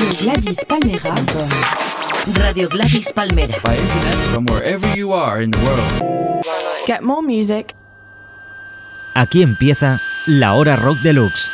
Radio 0.00 0.18
Gladys 0.18 0.64
Palmera. 0.64 1.14
Radio 2.38 2.68
Gladys 2.68 3.12
Palmera. 3.12 3.60
By 3.62 3.76
internet 3.76 4.16
from 4.32 4.46
wherever 4.46 4.88
you 4.96 5.12
are 5.12 5.42
in 5.42 5.50
the 5.50 5.58
world. 5.58 6.42
Get 6.86 7.02
more 7.02 7.20
music. 7.20 7.74
Aquí 9.14 9.42
empieza 9.42 10.00
La 10.24 10.54
Hora 10.54 10.76
Rock 10.76 11.00
Deluxe. 11.02 11.50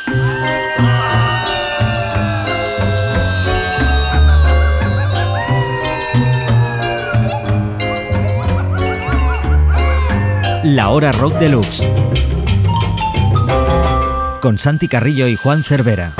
La 10.63 10.89
Hora 10.89 11.11
Rock 11.11 11.33
Deluxe. 11.37 11.83
Con 14.39 14.57
Santi 14.57 14.87
Carrillo 14.87 15.27
y 15.27 15.35
Juan 15.35 15.63
Cervera. 15.65 16.15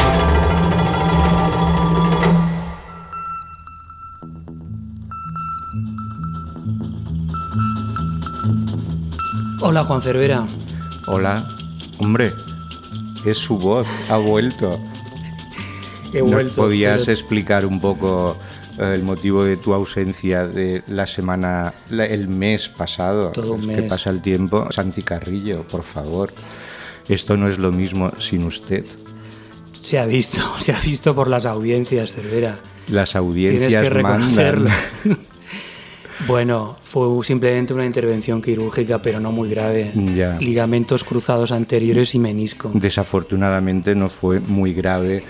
Hola 9.70 9.84
Juan 9.84 10.02
Cervera. 10.02 10.48
Hola, 11.07 11.46
hombre, 11.98 12.32
es 13.26 13.38
su 13.38 13.57
voz, 13.57 13.86
ha 14.10 14.16
vuelto. 14.16 14.80
He 16.14 16.21
¿Nos 16.21 16.32
vuelto. 16.32 16.56
podías 16.62 17.02
pero- 17.02 17.12
explicar 17.12 17.66
un 17.66 17.82
poco 17.82 18.38
eh, 18.80 18.93
el 18.96 19.04
motivo 19.04 19.43
de 19.43 19.57
tu 19.57 19.74
ausencia 19.74 20.48
de 20.48 20.84
la 20.88 21.06
semana, 21.06 21.74
la- 21.90 22.06
el 22.06 22.30
mes 22.30 22.70
pasado? 22.70 23.30
Todo 23.32 23.56
un 23.56 23.70
Es 23.70 23.76
Que 23.76 23.82
mes. 23.82 23.90
pasa 23.90 24.10
el 24.10 24.21
tiempo. 24.21 24.68
Santi 24.71 25.02
Carrillo, 25.02 25.64
por 25.68 25.84
favor. 25.84 26.32
Esto 27.10 27.36
no 27.36 27.50
es 27.50 27.57
lo 27.57 27.74
mismo 27.74 28.14
sin 28.20 28.46
usted. 28.46 28.86
Se 29.82 30.00
ha 30.00 30.06
visto, 30.06 30.42
se 30.60 30.71
ha 30.74 30.79
visto 30.79 31.14
por 31.14 31.28
las 31.28 31.46
audiencias, 31.46 32.14
Cervera. 32.14 32.59
Las 32.88 33.18
audiencias 33.18 33.68
Tienes 33.73 33.84
que 33.84 33.90
reconocerlo. 33.90 34.70
mandan. 34.70 35.28
bueno, 36.26 36.78
fue 36.82 37.08
simplemente 37.23 37.73
una 37.73 37.86
intervención 37.86 38.42
quirúrgica, 38.42 39.02
pero 39.02 39.20
no 39.20 39.32
muy 39.32 39.50
grave. 39.50 39.92
Ya. 40.16 40.38
Ligamentos 40.40 41.04
cruzados 41.04 41.52
anteriores 41.52 42.16
y 42.16 42.20
menisco. 42.20 42.72
Desafortunadamente 42.74 43.94
no 43.94 44.09
fue 44.09 44.40
muy 44.40 44.74
grave 44.74 45.24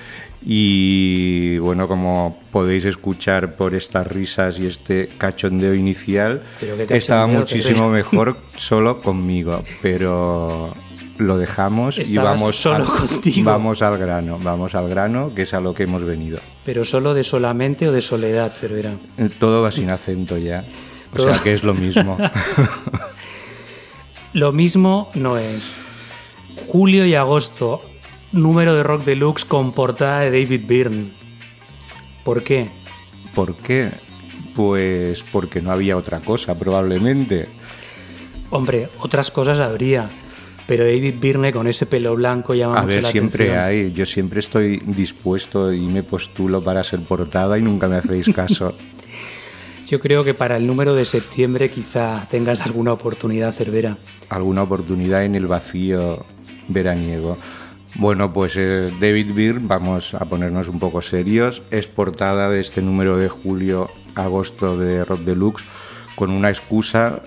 y 0.45 1.57
bueno, 1.57 1.87
como 1.87 2.37
podéis 2.51 2.85
escuchar 2.85 3.55
por 3.55 3.73
estas 3.73 4.07
risas 4.07 4.59
y 4.59 4.67
este 4.67 5.09
cachondeo 5.17 5.73
inicial, 5.73 6.41
cachondeo, 6.59 6.97
estaba 6.97 7.27
muchísimo 7.27 7.89
mejor 7.89 8.37
solo 8.57 9.01
conmigo, 9.01 9.63
pero 9.81 10.73
lo 11.17 11.37
dejamos 11.37 11.97
y 11.97 12.15
vamos 12.17 12.55
solo 12.61 12.75
al, 12.77 12.85
contigo. 12.85 13.49
vamos 13.49 13.81
al 13.81 13.97
grano, 13.97 14.39
vamos 14.41 14.75
al 14.75 14.87
grano, 14.89 15.33
que 15.33 15.43
es 15.43 15.53
a 15.53 15.59
lo 15.59 15.73
que 15.73 15.83
hemos 15.83 16.03
venido. 16.03 16.39
Pero 16.63 16.83
solo 16.85 17.13
de 17.13 17.23
solamente 17.23 17.87
o 17.87 17.91
de 17.91 18.01
soledad, 18.01 18.53
Cervera. 18.53 18.93
Eh, 19.17 19.29
Todo 19.39 19.61
va 19.61 19.71
sin 19.71 19.89
acento 19.89 20.37
ya, 20.37 20.63
o 21.11 21.15
Todo- 21.15 21.29
sea 21.33 21.43
que 21.43 21.53
es 21.53 21.63
lo 21.63 21.73
mismo. 21.73 22.17
Lo 24.33 24.51
mismo 24.51 25.09
no 25.15 25.37
es. 25.37 25.77
Julio 26.67 27.05
y 27.05 27.15
agosto, 27.15 27.81
número 28.31 28.75
de 28.75 28.83
Rock 28.83 29.03
Deluxe 29.03 29.45
con 29.45 29.71
portada 29.71 30.19
de 30.21 30.31
David 30.43 30.61
Byrne. 30.67 31.05
¿Por 32.23 32.43
qué? 32.43 32.69
¿Por 33.33 33.55
qué? 33.55 33.89
Pues 34.55 35.23
porque 35.31 35.61
no 35.61 35.71
había 35.71 35.97
otra 35.97 36.19
cosa, 36.19 36.55
probablemente. 36.55 37.47
Hombre, 38.49 38.89
otras 38.99 39.31
cosas 39.31 39.59
habría, 39.59 40.09
pero 40.67 40.83
David 40.83 41.15
Byrne 41.19 41.51
con 41.51 41.67
ese 41.67 41.85
pelo 41.85 42.15
blanco 42.15 42.53
llama 42.53 42.79
A 42.79 42.81
mucho 42.81 42.95
ver, 42.95 43.03
la 43.03 43.09
siempre 43.09 43.45
atención. 43.45 43.65
hay. 43.65 43.93
Yo 43.93 44.05
siempre 44.05 44.41
estoy 44.41 44.77
dispuesto 44.85 45.73
y 45.73 45.81
me 45.87 46.03
postulo 46.03 46.61
para 46.61 46.83
ser 46.83 46.99
portada 47.01 47.57
y 47.57 47.61
nunca 47.61 47.87
me 47.87 47.95
hacéis 47.95 48.27
caso. 48.35 48.73
Yo 49.87 50.01
creo 50.01 50.25
que 50.25 50.33
para 50.33 50.57
el 50.57 50.67
número 50.67 50.93
de 50.95 51.05
septiembre 51.05 51.71
quizá 51.71 52.27
tengas 52.29 52.65
alguna 52.65 52.91
oportunidad, 52.91 53.53
Cervera. 53.53 53.97
Alguna 54.27 54.63
oportunidad 54.63 55.23
en 55.23 55.35
el 55.35 55.47
vacío 55.47 56.25
veraniego. 56.67 57.37
Bueno, 57.95 58.33
pues 58.33 58.53
eh, 58.57 58.91
David 58.99 59.33
Byrne, 59.33 59.65
vamos 59.65 60.13
a 60.13 60.25
ponernos 60.25 60.67
un 60.67 60.77
poco 60.77 61.01
serios, 61.01 61.61
es 61.71 61.87
portada 61.87 62.49
de 62.49 62.59
este 62.59 62.81
número 62.81 63.17
de 63.17 63.29
julio-agosto 63.29 64.77
de 64.77 65.05
Rock 65.05 65.21
Deluxe 65.21 65.63
con 66.15 66.31
una 66.31 66.49
excusa, 66.49 67.23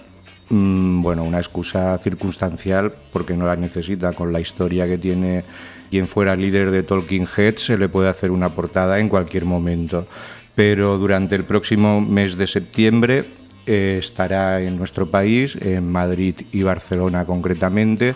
bueno, 0.51 1.23
una 1.23 1.39
excusa 1.39 1.97
circunstancial 1.99 2.93
porque 3.13 3.37
no 3.37 3.47
la 3.47 3.55
necesita 3.55 4.13
con 4.13 4.33
la 4.33 4.41
historia 4.41 4.87
que 4.87 4.99
tiene 4.99 5.45
quien 5.91 6.09
fuera 6.09 6.35
líder 6.35 6.71
de 6.71 6.83
Talking 6.83 7.27
Heads, 7.37 7.67
se 7.67 7.79
le 7.79 7.89
puede 7.89 8.09
hacer 8.09 8.31
una 8.31 8.49
portada 8.51 8.99
en 8.99 9.09
cualquier 9.09 9.45
momento. 9.45 10.07
Pero 10.55 10.99
durante 10.99 11.37
el 11.37 11.45
próximo 11.45 12.01
mes 12.01 12.37
de 12.37 12.47
septiembre 12.47 13.25
eh, 13.67 13.99
estará 14.01 14.61
en 14.61 14.77
nuestro 14.77 15.07
país, 15.11 15.57
en 15.61 15.91
Madrid 15.91 16.35
y 16.53 16.63
Barcelona 16.63 17.25
concretamente, 17.25 18.15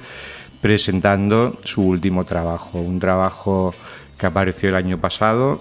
presentando 0.60 1.58
su 1.64 1.82
último 1.82 2.24
trabajo, 2.24 2.80
un 2.80 2.98
trabajo 2.98 3.74
que 4.18 4.26
apareció 4.26 4.70
el 4.70 4.76
año 4.76 4.98
pasado 4.98 5.60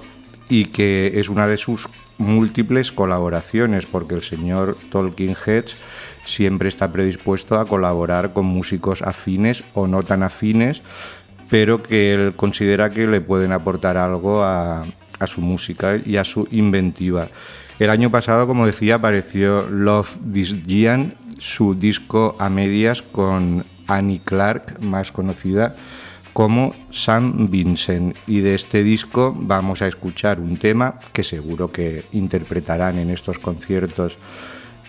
y 0.49 0.65
que 0.65 1.13
es 1.15 1.29
una 1.29 1.47
de 1.47 1.57
sus 1.57 1.87
múltiples 2.17 2.91
colaboraciones, 2.91 3.85
porque 3.85 4.15
el 4.15 4.21
señor 4.21 4.77
Tolkien 4.91 5.35
Heads 5.45 5.75
siempre 6.25 6.69
está 6.69 6.91
predispuesto 6.91 7.59
a 7.59 7.65
colaborar 7.65 8.33
con 8.33 8.45
músicos 8.45 9.01
afines 9.01 9.63
o 9.73 9.87
no 9.87 10.03
tan 10.03 10.23
afines, 10.23 10.81
pero 11.49 11.83
que 11.83 12.13
él 12.13 12.33
considera 12.35 12.89
que 12.89 13.07
le 13.07 13.21
pueden 13.21 13.51
aportar 13.51 13.97
algo 13.97 14.43
a, 14.43 14.85
su 15.25 15.39
música 15.39 16.01
y 16.03 16.17
a 16.17 16.25
su 16.25 16.47
inventiva. 16.51 17.29
El 17.79 17.89
año 17.89 18.11
pasado, 18.11 18.45
como 18.45 18.65
decía, 18.65 18.95
apareció 18.95 19.69
Love 19.69 20.17
This 20.33 20.65
Gian, 20.67 21.13
su 21.39 21.75
disco 21.75 22.35
a 22.39 22.49
medias 22.49 23.01
con 23.01 23.63
Annie 23.87 24.21
Clark, 24.23 24.81
más 24.81 25.13
conocida 25.13 25.75
como 26.33 26.73
Sam 26.89 27.49
Vincent. 27.49 28.17
Y 28.27 28.41
de 28.41 28.55
este 28.55 28.83
disco 28.83 29.33
vamos 29.37 29.81
a 29.81 29.87
escuchar 29.87 30.39
un 30.39 30.57
tema 30.57 30.99
que 31.13 31.23
seguro 31.23 31.71
que 31.71 32.03
interpretarán 32.11 32.97
en 32.97 33.09
estos 33.09 33.39
conciertos 33.39 34.17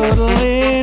totally 0.00 0.79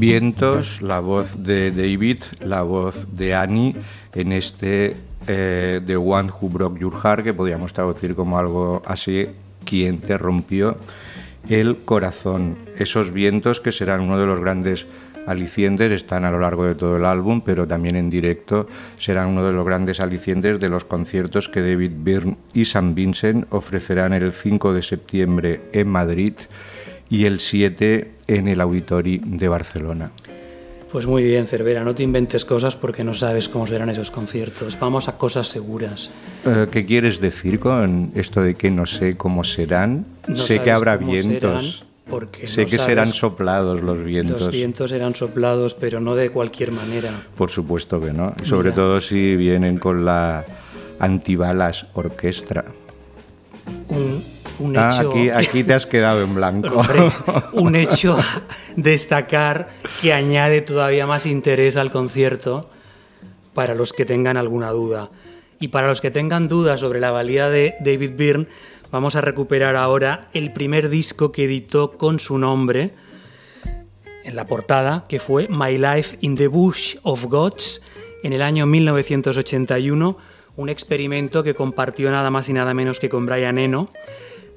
Vientos, 0.00 0.80
la 0.80 0.98
voz 1.00 1.44
de 1.44 1.72
David, 1.72 2.22
la 2.40 2.62
voz 2.62 3.14
de 3.14 3.34
Annie 3.34 3.76
en 4.14 4.32
este 4.32 4.96
eh, 5.26 5.78
The 5.86 5.96
One 5.98 6.30
Who 6.30 6.48
Broke 6.48 6.80
Your 6.80 6.94
Heart, 6.94 7.22
que 7.22 7.34
podríamos 7.34 7.74
traducir 7.74 8.14
como 8.14 8.38
algo 8.38 8.80
así, 8.86 9.26
quien 9.62 9.98
te 9.98 10.16
rompió 10.16 10.78
el 11.50 11.80
corazón. 11.84 12.56
Esos 12.78 13.12
vientos 13.12 13.60
que 13.60 13.72
serán 13.72 14.00
uno 14.00 14.18
de 14.18 14.24
los 14.24 14.40
grandes 14.40 14.86
alicientes, 15.26 15.92
están 15.92 16.24
a 16.24 16.30
lo 16.30 16.40
largo 16.40 16.64
de 16.64 16.76
todo 16.76 16.96
el 16.96 17.04
álbum, 17.04 17.42
pero 17.44 17.68
también 17.68 17.94
en 17.94 18.08
directo 18.08 18.68
serán 18.98 19.28
uno 19.28 19.46
de 19.46 19.52
los 19.52 19.66
grandes 19.66 20.00
alicientes 20.00 20.58
de 20.58 20.70
los 20.70 20.86
conciertos 20.86 21.50
que 21.50 21.60
David 21.60 21.92
Byrne 21.96 22.38
y 22.54 22.64
Sam 22.64 22.94
Vincent 22.94 23.44
ofrecerán 23.50 24.14
el 24.14 24.32
5 24.32 24.72
de 24.72 24.82
septiembre 24.82 25.60
en 25.72 25.88
Madrid 25.88 26.32
y 27.10 27.24
el 27.26 27.40
7 27.40 28.12
en 28.28 28.48
el 28.48 28.60
Auditori 28.60 29.20
de 29.24 29.48
Barcelona. 29.48 30.10
Pues 30.92 31.06
muy 31.06 31.22
bien, 31.22 31.46
Cervera, 31.46 31.84
no 31.84 31.94
te 31.94 32.02
inventes 32.02 32.44
cosas 32.44 32.74
porque 32.74 33.04
no 33.04 33.14
sabes 33.14 33.48
cómo 33.48 33.64
serán 33.66 33.90
esos 33.90 34.10
conciertos. 34.10 34.76
Vamos 34.80 35.08
a 35.08 35.16
cosas 35.18 35.46
seguras. 35.46 36.10
Eh, 36.44 36.66
¿Qué 36.72 36.84
quieres 36.84 37.20
decir 37.20 37.60
con 37.60 38.10
esto 38.16 38.42
de 38.42 38.54
que 38.54 38.70
no 38.72 38.86
sé 38.86 39.16
cómo 39.16 39.44
serán? 39.44 40.04
No 40.26 40.36
sé 40.36 40.60
que 40.62 40.70
habrá 40.72 40.96
vientos. 40.96 41.84
porque 42.08 42.48
sé 42.48 42.62
no 42.62 42.66
que 42.68 42.76
sabes- 42.76 42.86
serán 42.86 43.12
soplados 43.12 43.80
los 43.82 44.02
vientos. 44.04 44.40
Los 44.42 44.50
vientos 44.50 44.90
serán 44.90 45.14
soplados, 45.14 45.74
pero 45.74 46.00
no 46.00 46.16
de 46.16 46.30
cualquier 46.30 46.72
manera. 46.72 47.24
Por 47.36 47.50
supuesto 47.50 48.00
que 48.00 48.12
no. 48.12 48.34
Sobre 48.42 48.70
Mira. 48.70 48.74
todo 48.82 49.00
si 49.00 49.36
vienen 49.36 49.78
con 49.78 50.04
la 50.04 50.44
antibalas 50.98 51.86
orquestra. 51.94 52.64
Un, 53.90 54.24
un 54.60 54.76
Ah, 54.76 54.96
hecho... 54.98 55.10
aquí, 55.10 55.30
aquí 55.30 55.64
te 55.64 55.74
has 55.74 55.86
quedado 55.86 56.22
en 56.22 56.34
blanco. 56.34 56.68
Hombre, 56.76 57.10
un 57.52 57.74
hecho 57.76 58.16
a 58.16 58.42
destacar 58.76 59.68
que 60.00 60.12
añade 60.12 60.60
todavía 60.60 61.06
más 61.06 61.26
interés 61.26 61.76
al 61.76 61.90
concierto 61.90 62.70
para 63.54 63.74
los 63.74 63.92
que 63.92 64.04
tengan 64.04 64.36
alguna 64.36 64.70
duda. 64.70 65.10
Y 65.58 65.68
para 65.68 65.88
los 65.88 66.00
que 66.00 66.10
tengan 66.10 66.48
dudas 66.48 66.80
sobre 66.80 67.00
la 67.00 67.10
valía 67.10 67.50
de 67.50 67.74
David 67.80 68.12
Byrne, 68.16 68.46
vamos 68.90 69.16
a 69.16 69.20
recuperar 69.20 69.76
ahora 69.76 70.28
el 70.32 70.52
primer 70.52 70.88
disco 70.88 71.32
que 71.32 71.44
editó 71.44 71.92
con 71.92 72.18
su 72.18 72.38
nombre 72.38 72.94
en 74.24 74.36
la 74.36 74.46
portada, 74.46 75.06
que 75.08 75.18
fue 75.18 75.48
My 75.48 75.76
Life 75.78 76.18
in 76.20 76.36
the 76.36 76.46
Bush 76.46 76.96
of 77.02 77.24
Gods, 77.24 77.82
en 78.22 78.32
el 78.32 78.42
año 78.42 78.66
1981, 78.66 80.16
un 80.56 80.68
experimento 80.68 81.42
que 81.42 81.54
compartió 81.54 82.10
nada 82.10 82.30
más 82.30 82.48
y 82.48 82.52
nada 82.52 82.74
menos 82.74 83.00
que 83.00 83.08
con 83.08 83.24
Brian 83.26 83.58
Eno, 83.58 83.90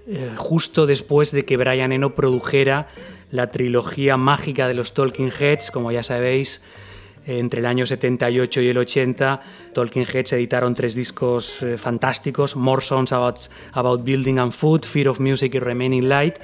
eh, 0.06 0.32
justo 0.36 0.86
después 0.86 1.32
de 1.32 1.46
que 1.46 1.58
Brian 1.58 1.92
Eno 1.92 2.14
produjera 2.14 2.88
la 3.32 3.52
trilogía 3.52 4.18
mágica 4.18 4.68
de 4.68 4.74
los 4.74 4.94
Talking 4.94 5.32
Heads, 5.32 5.72
como 5.72 5.92
ya 5.92 6.04
sabéis, 6.04 6.62
eh, 7.26 7.40
entre 7.40 7.62
el 7.62 7.66
año 7.66 7.86
78 7.86 8.62
y 8.62 8.68
el 8.68 8.78
80, 8.78 9.42
Talking 9.74 10.06
Heads 10.06 10.34
editaron 10.34 10.76
tres 10.76 10.94
discos 10.94 11.64
eh, 11.64 11.78
fantásticos, 11.78 12.56
More 12.56 12.82
Songs 12.82 13.14
about, 13.14 13.40
about 13.72 14.04
Building 14.04 14.40
and 14.40 14.52
Food, 14.52 14.84
Fear 14.84 15.08
of 15.08 15.20
Music 15.20 15.56
y 15.56 15.60
Remaining 15.60 16.10
Light, 16.10 16.36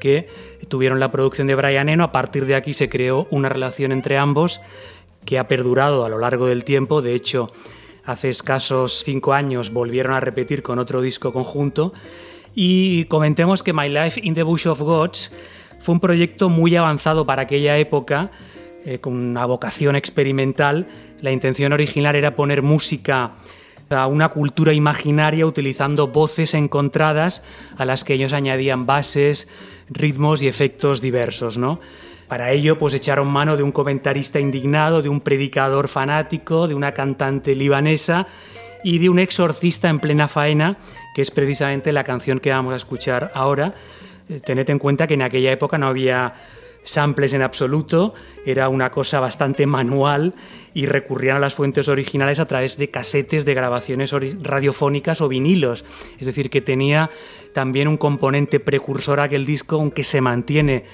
que 0.00 0.28
tuvieron 0.68 1.00
la 1.00 1.10
producción 1.10 1.48
de 1.48 1.56
Brian 1.56 1.88
Eno. 1.88 2.04
A 2.04 2.12
partir 2.12 2.46
de 2.46 2.54
aquí 2.54 2.72
se 2.72 2.88
creó 2.88 3.26
una 3.30 3.48
relación 3.48 3.90
entre 3.90 4.16
ambos 4.16 4.60
que 5.24 5.38
ha 5.38 5.48
perdurado 5.48 6.04
a 6.04 6.08
lo 6.08 6.18
largo 6.18 6.46
del 6.46 6.62
tiempo. 6.62 7.02
De 7.02 7.14
hecho, 7.14 7.50
hace 8.04 8.28
escasos 8.28 9.02
cinco 9.04 9.32
años 9.32 9.72
volvieron 9.72 10.12
a 10.14 10.20
repetir 10.20 10.62
con 10.62 10.78
otro 10.78 11.00
disco 11.00 11.32
conjunto. 11.32 11.92
Y 12.60 13.04
comentemos 13.04 13.62
que 13.62 13.72
My 13.72 13.88
Life 13.88 14.20
in 14.20 14.34
the 14.34 14.42
Bush 14.42 14.66
of 14.66 14.80
Gods 14.80 15.30
fue 15.78 15.92
un 15.92 16.00
proyecto 16.00 16.48
muy 16.48 16.74
avanzado 16.74 17.24
para 17.24 17.42
aquella 17.42 17.78
época, 17.78 18.32
eh, 18.84 18.98
con 18.98 19.12
una 19.14 19.46
vocación 19.46 19.94
experimental. 19.94 20.88
La 21.20 21.30
intención 21.30 21.72
original 21.72 22.16
era 22.16 22.34
poner 22.34 22.62
música 22.62 23.34
a 23.90 24.08
una 24.08 24.30
cultura 24.30 24.72
imaginaria 24.72 25.46
utilizando 25.46 26.08
voces 26.08 26.52
encontradas 26.52 27.44
a 27.76 27.84
las 27.84 28.02
que 28.02 28.14
ellos 28.14 28.32
añadían 28.32 28.86
bases, 28.86 29.46
ritmos 29.88 30.42
y 30.42 30.48
efectos 30.48 31.00
diversos, 31.00 31.58
¿no? 31.58 31.78
Para 32.26 32.50
ello, 32.50 32.76
pues 32.76 32.92
echaron 32.92 33.28
mano 33.28 33.56
de 33.56 33.62
un 33.62 33.70
comentarista 33.70 34.40
indignado, 34.40 35.00
de 35.00 35.08
un 35.08 35.20
predicador 35.20 35.86
fanático, 35.86 36.66
de 36.66 36.74
una 36.74 36.90
cantante 36.90 37.54
libanesa 37.54 38.26
y 38.82 38.98
de 38.98 39.08
un 39.08 39.20
exorcista 39.20 39.88
en 39.88 40.00
plena 40.00 40.26
faena, 40.28 40.76
que 41.18 41.22
es 41.22 41.32
precisamente 41.32 41.90
la 41.90 42.04
canción 42.04 42.38
que 42.38 42.52
vamos 42.52 42.72
a 42.72 42.76
escuchar 42.76 43.32
ahora. 43.34 43.74
Eh, 44.28 44.38
Tened 44.38 44.70
en 44.70 44.78
cuenta 44.78 45.08
que 45.08 45.14
en 45.14 45.22
aquella 45.22 45.50
época 45.50 45.76
no 45.76 45.88
había 45.88 46.32
samples 46.84 47.32
en 47.32 47.42
absoluto, 47.42 48.14
era 48.46 48.68
una 48.68 48.92
cosa 48.92 49.18
bastante 49.18 49.66
manual 49.66 50.32
y 50.74 50.86
recurrían 50.86 51.36
a 51.36 51.40
las 51.40 51.54
fuentes 51.54 51.88
originales 51.88 52.38
a 52.38 52.46
través 52.46 52.76
de 52.76 52.92
casetes 52.92 53.44
de 53.44 53.52
grabaciones 53.52 54.12
radiofónicas 54.12 55.20
o 55.20 55.26
vinilos. 55.26 55.84
Es 56.20 56.26
decir, 56.26 56.50
que 56.50 56.60
tenía 56.60 57.10
también 57.52 57.88
un 57.88 57.96
componente 57.96 58.60
precursor 58.60 59.18
a 59.18 59.24
aquel 59.24 59.44
disco, 59.44 59.74
aunque 59.74 60.04
se 60.04 60.20
mantiene 60.20 60.84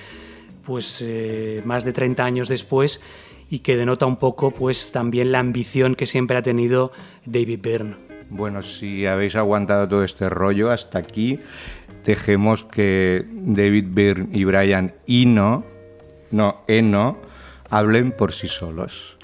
pues 0.64 1.04
eh, 1.04 1.61
más 1.66 1.85
de 1.85 1.93
30 1.93 2.25
años 2.25 2.49
después 2.49 3.02
y 3.50 3.59
que 3.59 3.76
denota 3.76 4.07
un 4.07 4.16
poco 4.16 4.52
pues 4.52 4.90
también 4.90 5.33
la 5.33 5.40
ambición 5.40 5.95
que 5.95 6.07
siempre 6.07 6.38
ha 6.38 6.43
tenido 6.43 6.93
David 7.26 7.59
Byrne. 7.61 8.13
Bueno, 8.37 8.62
si 8.62 9.07
habéis 9.07 9.37
aguantado 9.37 9.87
todo 9.87 10.03
este 10.03 10.29
rollo 10.29 10.73
hasta 10.73 10.99
aquí, 10.99 11.38
dejemos 12.05 12.64
que 12.64 13.25
David 13.31 13.85
Byrne 13.91 14.29
y 14.37 14.43
Brian 14.43 14.93
Eno, 15.07 15.64
no, 16.33 16.64
Eno, 16.67 17.17
hablen 17.71 18.11
por 18.11 18.33
sí 18.33 18.49
solos. 18.49 19.17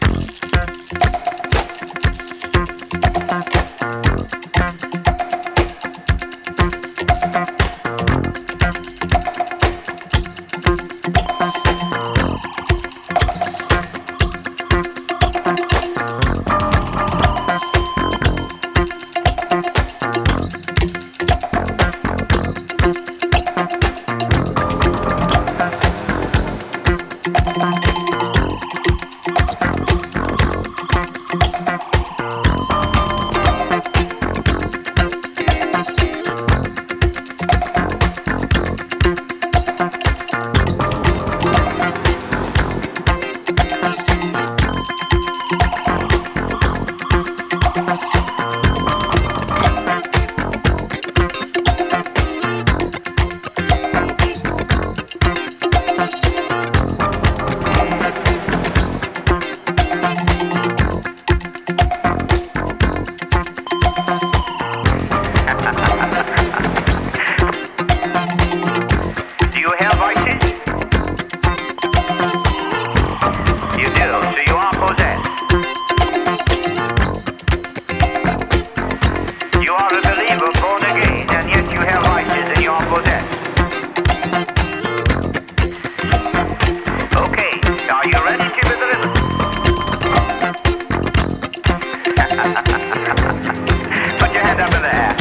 Put 92.41 94.33
your 94.33 94.43
hand 94.43 94.61
up 94.61 94.73
in 94.73 94.81
the 94.81 94.89
air. 94.95 95.15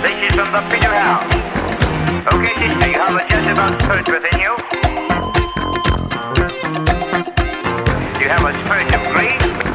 This 0.00 0.16
is 0.24 0.32
from 0.34 0.50
the 0.52 0.62
House. 0.94 1.28
Okay, 2.32 2.54
you 2.64 2.96
have 2.96 3.14
a 3.14 3.20
within 4.08 4.40
you. 4.40 4.56
You 8.18 8.28
have 8.30 8.42
a 8.42 8.52
spirit 8.64 8.94
of 8.94 9.02
grace. 9.12 9.65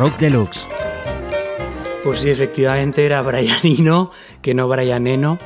Rock 0.00 0.18
deluxe. 0.18 0.66
Pues 2.02 2.20
sí, 2.20 2.30
efectivamente 2.30 3.04
era 3.04 3.20
Brian 3.20 3.58
Eno, 3.62 4.10
que 4.40 4.54
no 4.54 4.66
Brian 4.66 5.06
Eno. 5.06 5.38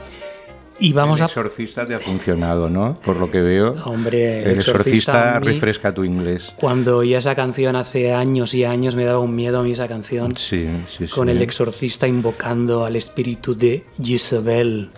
Y 0.79 0.93
vamos 0.93 1.19
el 1.19 1.25
a... 1.25 1.27
exorcista 1.27 1.85
te 1.87 1.95
ha 1.95 1.99
funcionado, 1.99 2.71
¿no? 2.71 3.01
Por 3.05 3.17
lo 3.17 3.29
que 3.33 3.41
veo. 3.43 3.75
Hombre, 3.85 4.45
el 4.45 4.59
exorcista 4.59 5.41
mí, 5.41 5.47
refresca 5.49 5.93
tu 5.93 6.05
inglés. 6.05 6.53
Cuando 6.57 6.99
oí 6.99 7.15
esa 7.15 7.35
canción 7.35 7.75
hace 7.75 8.13
años 8.13 8.55
y 8.55 8.63
años 8.65 8.95
me 8.95 9.05
daba 9.05 9.19
un 9.19 9.35
miedo 9.35 9.59
a 9.59 9.63
mí 9.65 9.73
esa 9.73 9.89
canción. 9.89 10.37
Sí, 10.37 10.69
sí, 10.89 11.09
Con 11.09 11.27
sí. 11.27 11.33
el 11.33 11.43
exorcista 11.43 12.07
invocando 12.07 12.85
al 12.85 12.95
espíritu 12.95 13.57
de. 13.57 13.85
Gisabel. 14.01 14.91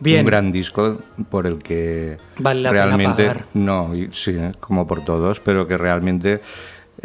Bien. 0.00 0.20
Un 0.20 0.26
gran 0.26 0.52
disco 0.52 0.98
por 1.30 1.46
el 1.46 1.58
que 1.58 2.18
Vale 2.38 2.60
la 2.60 2.70
pena 2.70 2.84
realmente, 2.84 3.26
pagar. 3.26 3.44
no, 3.54 3.94
y- 3.94 4.10
sí, 4.12 4.36
como 4.60 4.86
por 4.86 5.02
todos, 5.04 5.40
pero 5.40 5.66
que 5.66 5.78
realmente 5.78 6.40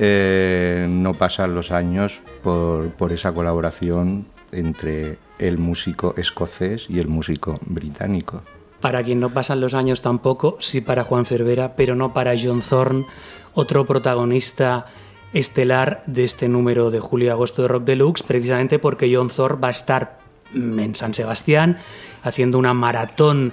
eh, 0.01 0.87
no 0.89 1.13
pasan 1.13 1.53
los 1.53 1.71
años 1.71 2.21
por, 2.41 3.11
esa 3.11 3.33
colaboración 3.33 4.25
entre 4.53 5.17
el 5.39 5.57
músico 5.57 6.13
escocés 6.15 6.89
y 6.89 6.99
el 6.99 7.09
músico 7.09 7.59
británico. 7.65 8.41
Para 8.79 9.03
quien 9.03 9.19
no 9.19 9.29
pasan 9.31 9.59
los 9.59 9.73
años 9.73 10.01
tampoco, 10.01 10.55
sí 10.61 10.79
para 10.79 11.03
Juan 11.03 11.25
Cervera, 11.25 11.75
pero 11.75 11.95
no 11.95 12.13
para 12.13 12.33
John 12.41 12.61
Thorne, 12.61 13.05
otro 13.53 13.85
protagonista 13.85 14.85
estelar 15.33 16.01
de 16.05 16.23
este 16.23 16.47
número 16.47 16.91
de 16.91 17.01
julio 17.01 17.27
y 17.27 17.31
agosto 17.31 17.63
de 17.63 17.67
Rock 17.67 17.83
Deluxe, 17.83 18.23
precisamente 18.23 18.79
porque 18.79 19.13
John 19.13 19.27
Thorne 19.27 19.59
va 19.61 19.67
a 19.67 19.71
estar 19.71 20.19
en 20.53 20.95
San 20.95 21.13
Sebastián 21.13 21.77
haciendo 22.23 22.57
una 22.57 22.73
maratón 22.73 23.51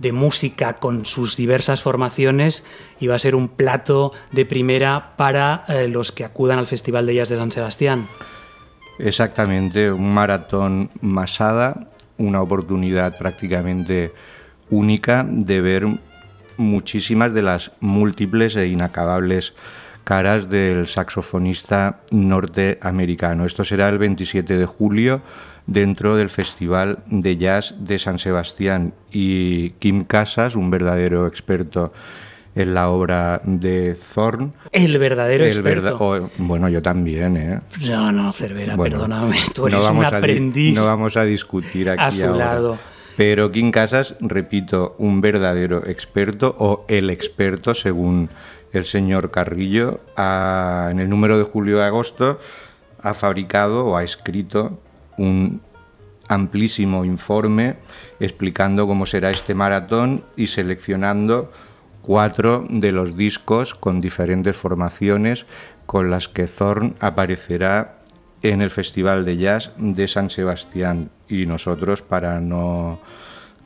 de 0.00 0.12
música 0.12 0.74
con 0.74 1.04
sus 1.04 1.36
diversas 1.36 1.82
formaciones 1.82 2.64
y 3.00 3.06
va 3.06 3.16
a 3.16 3.18
ser 3.18 3.34
un 3.34 3.48
plato 3.48 4.12
de 4.32 4.46
primera 4.46 5.16
para 5.16 5.64
eh, 5.68 5.88
los 5.88 6.12
que 6.12 6.24
acudan 6.24 6.58
al 6.58 6.66
Festival 6.66 7.06
de 7.06 7.14
Jazz 7.14 7.28
de 7.28 7.36
San 7.36 7.52
Sebastián. 7.52 8.06
Exactamente, 8.98 9.92
un 9.92 10.12
maratón 10.12 10.90
masada, 11.00 11.88
una 12.16 12.42
oportunidad 12.42 13.16
prácticamente 13.16 14.12
única 14.70 15.24
de 15.28 15.60
ver 15.60 15.86
muchísimas 16.56 17.32
de 17.32 17.42
las 17.42 17.70
múltiples 17.80 18.56
e 18.56 18.66
inacabables 18.66 19.54
caras 20.04 20.48
del 20.48 20.86
saxofonista 20.86 22.00
norteamericano. 22.10 23.44
Esto 23.44 23.64
será 23.64 23.88
el 23.88 23.98
27 23.98 24.56
de 24.56 24.66
julio 24.66 25.20
dentro 25.68 26.16
del 26.16 26.30
Festival 26.30 27.00
de 27.06 27.36
Jazz 27.36 27.74
de 27.78 27.98
San 28.00 28.18
Sebastián 28.18 28.94
y 29.12 29.70
Kim 29.72 30.02
Casas, 30.04 30.56
un 30.56 30.70
verdadero 30.70 31.26
experto 31.26 31.92
en 32.54 32.74
la 32.74 32.88
obra 32.90 33.40
de 33.44 33.96
Thorne. 34.14 34.50
El 34.72 34.98
verdadero 34.98 35.44
El 35.44 35.50
experto. 35.50 35.82
verda- 35.82 36.24
o- 36.26 36.30
bueno, 36.38 36.68
yo 36.70 36.82
también, 36.82 37.36
¿eh? 37.36 37.60
No, 37.88 38.10
no, 38.10 38.32
Cervera, 38.32 38.74
Bueno, 38.74 38.96
perdóname, 38.96 39.36
tú 39.54 39.66
eres 39.68 39.78
no 39.78 39.84
un 39.84 39.86
vamos 39.98 40.06
a 40.06 40.10
di- 40.10 40.16
aprendiz. 40.16 40.74
no 40.74 40.84
vamos 40.86 41.16
a 41.16 41.24
discutir 41.24 41.90
aquí 41.90 42.02
a 42.02 42.10
su 42.10 42.24
ahora. 42.26 42.38
lado. 42.38 42.78
Pero 43.16 43.50
Kim 43.52 43.70
Casas, 43.70 44.14
repito, 44.20 44.96
un 44.98 45.20
verdadero 45.20 45.86
experto 45.86 46.56
o 46.58 46.84
el 46.88 47.10
experto, 47.10 47.74
según 47.74 48.30
el 48.72 48.84
señor 48.86 49.30
Carrillo, 49.30 50.00
ha- 50.16 50.88
en 50.90 50.98
el 51.00 51.08
número 51.10 51.36
de 51.36 51.44
julio 51.44 51.76
y 51.78 51.80
agosto 51.82 52.38
ha 53.02 53.14
fabricado 53.14 53.86
o 53.86 53.96
ha 53.96 54.02
escrito 54.02 54.80
un 55.18 55.60
amplísimo 56.28 57.04
informe 57.04 57.76
explicando 58.20 58.86
cómo 58.86 59.06
será 59.06 59.30
este 59.30 59.54
maratón 59.54 60.24
y 60.36 60.48
seleccionando 60.48 61.52
cuatro 62.02 62.66
de 62.68 62.92
los 62.92 63.16
discos 63.16 63.74
con 63.74 64.00
diferentes 64.00 64.56
formaciones 64.56 65.46
con 65.86 66.10
las 66.10 66.28
que 66.28 66.46
Thorn 66.46 66.94
aparecerá 67.00 67.98
en 68.42 68.62
el 68.62 68.70
Festival 68.70 69.24
de 69.24 69.36
Jazz 69.36 69.72
de 69.78 70.06
San 70.08 70.30
Sebastián. 70.30 71.10
Y 71.28 71.46
nosotros, 71.46 72.02
para 72.02 72.40
no 72.40 73.00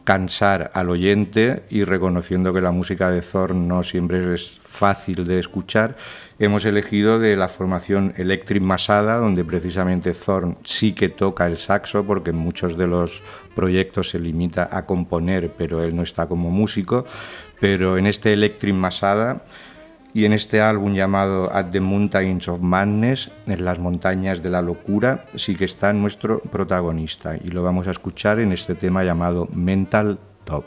cansar 0.04 0.70
al 0.74 0.90
oyente 0.90 1.62
y 1.70 1.84
reconociendo 1.84 2.52
que 2.52 2.60
la 2.60 2.72
música 2.72 3.10
de 3.10 3.22
Thorn 3.22 3.68
no 3.68 3.82
siempre 3.82 4.34
es 4.34 4.58
fácil 4.62 5.26
de 5.26 5.38
escuchar, 5.38 5.96
hemos 6.38 6.64
elegido 6.64 7.20
de 7.20 7.36
la 7.36 7.48
formación 7.48 8.14
Electric 8.16 8.62
Masada, 8.62 9.16
donde 9.16 9.44
precisamente 9.44 10.12
Thorn 10.12 10.56
sí 10.64 10.92
que 10.92 11.08
toca 11.08 11.46
el 11.46 11.56
saxo, 11.56 12.04
porque 12.04 12.30
en 12.30 12.36
muchos 12.36 12.76
de 12.76 12.86
los 12.86 13.22
proyectos 13.54 14.10
se 14.10 14.18
limita 14.18 14.68
a 14.72 14.84
componer, 14.84 15.52
pero 15.56 15.84
él 15.84 15.94
no 15.94 16.02
está 16.02 16.26
como 16.26 16.50
músico. 16.50 17.04
Pero 17.60 17.96
en 17.96 18.08
este 18.08 18.32
Electric 18.32 18.74
Masada 18.74 19.44
y 20.14 20.24
en 20.24 20.32
este 20.32 20.60
álbum 20.60 20.94
llamado 20.94 21.54
At 21.54 21.70
the 21.72 21.80
Mountains 21.80 22.48
of 22.48 22.60
Madness, 22.60 23.30
en 23.46 23.64
las 23.64 23.78
montañas 23.78 24.42
de 24.42 24.50
la 24.50 24.62
locura, 24.62 25.24
sí 25.34 25.56
que 25.56 25.64
está 25.64 25.92
nuestro 25.92 26.40
protagonista 26.40 27.36
y 27.36 27.48
lo 27.48 27.62
vamos 27.62 27.88
a 27.88 27.92
escuchar 27.92 28.38
en 28.38 28.52
este 28.52 28.74
tema 28.74 29.04
llamado 29.04 29.48
Mental 29.52 30.18
Top. 30.44 30.64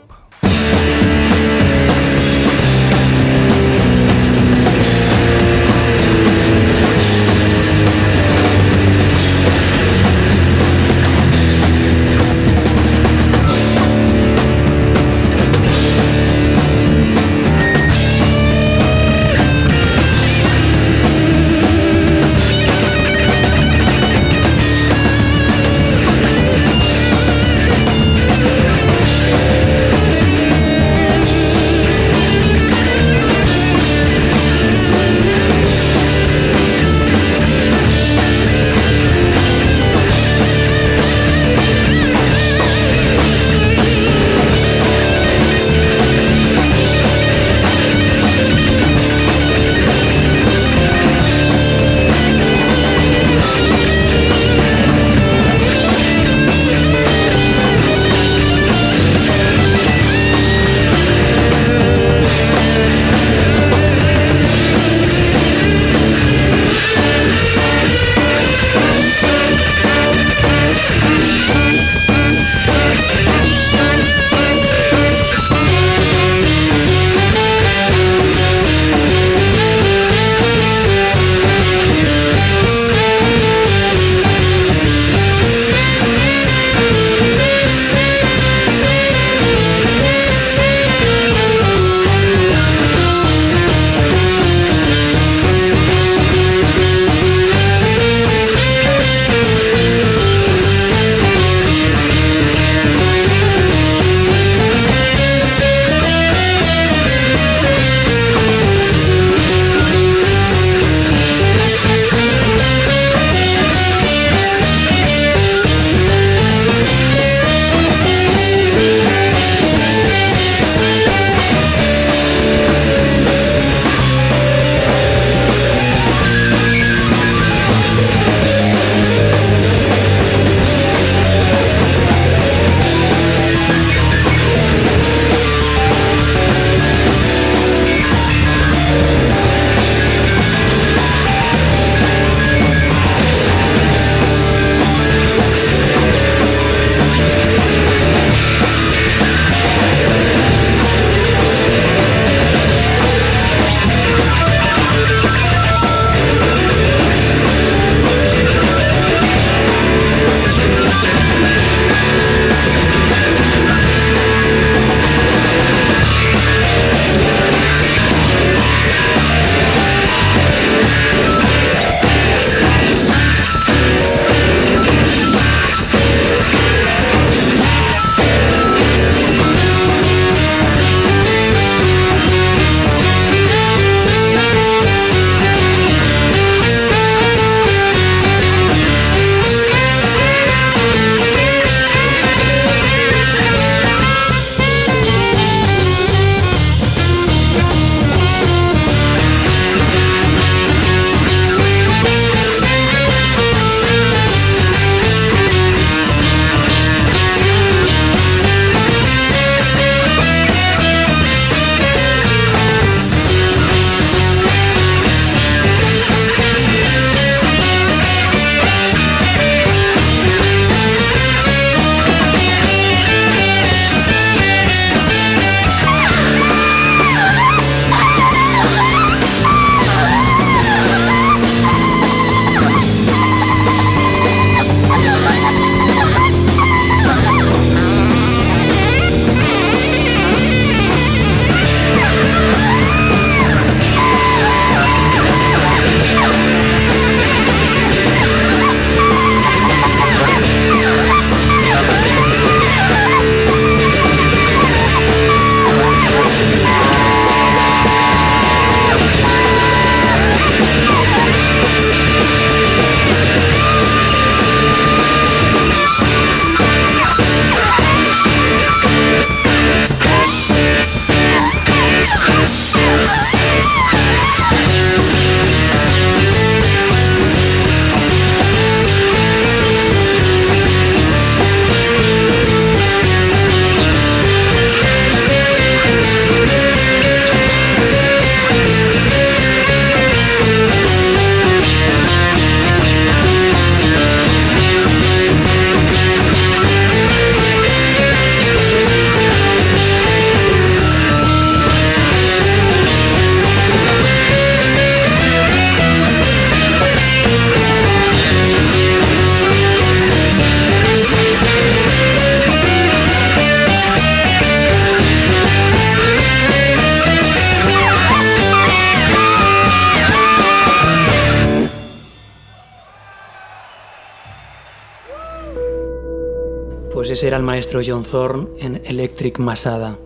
John 327.84 328.04
Thorne 328.04 328.48
en 328.58 328.82
Electric 328.84 329.38
Masada. 329.38 329.98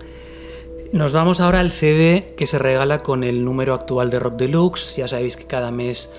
Nos 0.93 1.13
vamos 1.13 1.41
ahora 1.41 1.61
al 1.61 1.71
CD 1.71 2.35
que 2.37 2.47
se 2.47 2.59
regala 2.59 2.99
con 2.99 3.23
el 3.23 3.45
número 3.45 3.75
actual 3.75 4.11
de 4.11 4.19
Rock 4.19 4.35
Deluxe. 4.35 4.97
Ya 4.97 5.07
sabéis 5.07 5.37
que 5.37 5.45
cada 5.47 5.71
mes 5.71 6.11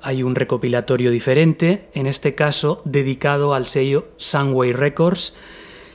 hay 0.00 0.24
un 0.24 0.34
recopilatorio 0.34 1.12
diferente, 1.12 1.88
en 1.94 2.06
este 2.06 2.34
caso 2.34 2.82
dedicado 2.84 3.54
al 3.54 3.66
sello 3.66 4.08
Sunway 4.16 4.72
Records, 4.72 5.34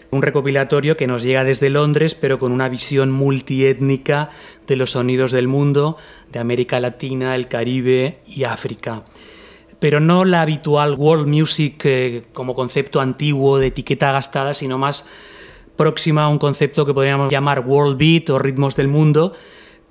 un 0.09 0.21
recopilatorio 0.21 0.95
que 0.95 1.07
nos 1.07 1.23
llega 1.23 1.43
desde 1.43 1.69
Londres, 1.69 2.15
pero 2.15 2.39
con 2.39 2.53
una 2.53 2.69
visión 2.69 3.11
multiétnica 3.11 4.29
de 4.65 4.77
los 4.77 4.91
sonidos 4.91 5.33
del 5.33 5.49
mundo, 5.49 5.97
de 6.31 6.39
América 6.39 6.79
Latina, 6.79 7.35
el 7.35 7.49
Caribe 7.49 8.19
y 8.25 8.45
África. 8.45 9.03
Pero 9.79 9.99
no 9.99 10.25
la 10.25 10.41
habitual 10.41 10.95
world 10.95 11.27
music 11.27 11.81
eh, 11.85 12.23
como 12.33 12.55
concepto 12.55 12.99
antiguo 12.99 13.59
de 13.59 13.67
etiqueta 13.67 14.11
gastada, 14.11 14.53
sino 14.53 14.77
más 14.77 15.05
próxima 15.75 16.23
a 16.23 16.27
un 16.27 16.39
concepto 16.39 16.85
que 16.85 16.93
podríamos 16.93 17.31
llamar 17.31 17.61
world 17.61 17.97
beat 17.97 18.29
o 18.29 18.39
ritmos 18.39 18.75
del 18.75 18.87
mundo, 18.87 19.33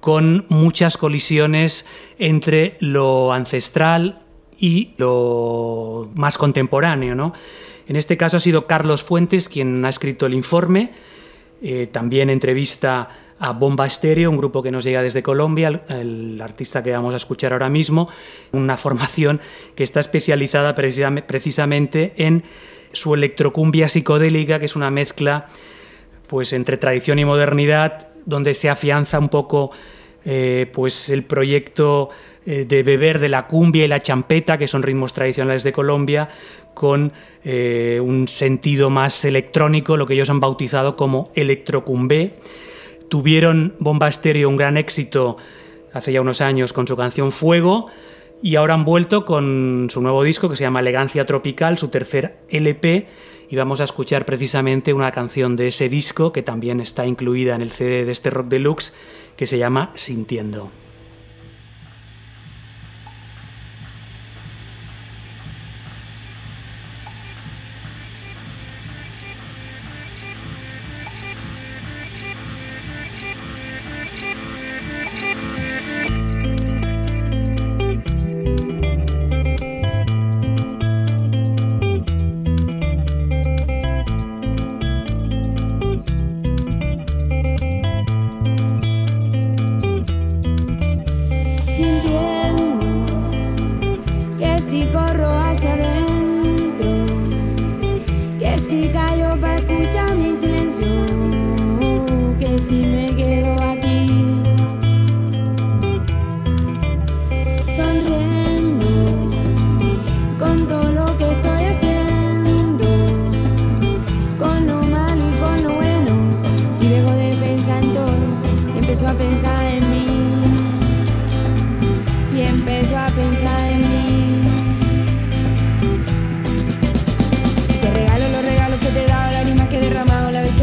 con 0.01 0.44
muchas 0.49 0.96
colisiones 0.96 1.87
entre 2.18 2.77
lo 2.81 3.33
ancestral 3.33 4.22
y 4.59 4.92
lo 4.99 6.11
más 6.14 6.38
contemporáneo. 6.38 7.14
¿no? 7.14 7.33
En 7.87 7.96
este 7.96 8.16
caso 8.16 8.37
ha 8.37 8.40
sido 8.40 8.66
Carlos 8.66 9.03
Fuentes 9.03 9.49
quien 9.49 9.85
ha 9.85 9.88
escrito 9.88 10.27
el 10.27 10.35
informe, 10.35 10.92
eh, 11.62 11.88
también 11.90 12.29
entrevista 12.29 13.09
a 13.38 13.53
Bomba 13.53 13.87
Estéreo, 13.87 14.31
un 14.31 14.37
grupo 14.37 14.62
que 14.62 14.70
nos 14.70 14.85
llega 14.85 15.03
desde 15.03 15.22
Colombia, 15.22 15.83
el, 15.88 16.40
artista 16.40 16.83
que 16.83 16.92
vamos 16.92 17.14
a 17.14 17.18
escuchar 17.18 17.53
ahora 17.53 17.68
mismo, 17.68 18.09
una 18.53 18.77
formación 18.77 19.40
que 19.75 19.85
está 19.85 20.01
especializada 20.01 20.75
precisamente 20.75 22.14
en 22.16 22.44
su 22.92 23.14
electrocumbia 23.14 23.88
psicodélica, 23.88 24.59
que 24.59 24.66
es 24.66 24.77
una 24.77 24.90
mezcla 24.90 25.46
pues 26.29 26.53
entre 26.53 26.77
tradición 26.77 27.18
y 27.18 27.25
modernidad, 27.25 28.09
donde 28.25 28.55
se 28.55 28.68
afianza 28.68 29.18
un 29.18 29.29
poco 29.29 29.70
eh, 30.25 30.68
pues 30.72 31.09
el 31.11 31.22
proyecto 31.22 32.11
eh, 32.44 32.64
de 32.66 32.83
beber 32.83 33.20
de 33.20 33.29
la 33.29 33.46
cumbia 33.46 33.85
y 33.85 33.88
la 33.88 34.01
champeta, 34.01 34.59
que 34.59 34.66
son 34.66 34.83
ritmos 34.83 35.12
tradicionales 35.12 35.62
de 35.62 35.72
Colombia, 35.72 36.29
con 36.75 37.12
eh, 37.44 38.01
un 38.03 38.27
sentido 38.27 38.90
más 38.90 39.25
electrónico, 39.25 39.96
lo 39.96 40.07
que 40.07 40.14
ellos 40.14 40.31
han 40.31 40.40
bautizado 40.40 40.96
como 40.96 41.31
electrocumbé. 41.35 42.35
Tuvieron 43.09 43.75
Bomba 43.79 44.09
Estéreo 44.09 44.49
un 44.49 44.57
gran 44.57 44.77
éxito 44.77 45.37
hace 45.92 46.12
ya 46.12 46.21
unos 46.21 46.40
años 46.40 46.73
con 46.73 46.87
su 46.87 46.97
canción 46.97 47.33
Fuego 47.33 47.87
y 48.42 48.57
ahora 48.57 48.75
han 48.75 48.85
vuelto 48.85 49.25
con 49.25 49.88
su 49.90 50.01
nuevo 50.01 50.23
disco 50.23 50.49
que 50.49 50.57
se 50.57 50.64
llama 50.64 50.81
Elegancia 50.81 51.25
Tropical, 51.25 51.79
su 51.79 51.88
tercer 51.88 52.38
LP 52.49 53.07
y 53.49 53.57
vamos 53.57 53.81
a 53.81 53.85
escuchar 53.85 54.27
precisamente 54.27 54.92
una 54.92 55.12
canción 55.12 55.57
de 55.57 55.69
ese 55.69 55.88
disco 55.88 56.33
que 56.33 56.42
también 56.42 56.81
está 56.81 57.07
incluida 57.07 57.55
en 57.55 57.62
el 57.62 57.71
CD 57.71 58.05
de 58.05 58.12
este 58.12 58.31
Rock 58.31 58.49
Deluxe 58.49 58.95
que 59.37 59.47
se 59.47 59.59
llama 59.59 59.90
Sintiendo. 59.95 60.71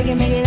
Impregnado 0.05 0.25
en 0.25 0.33
el 0.33 0.42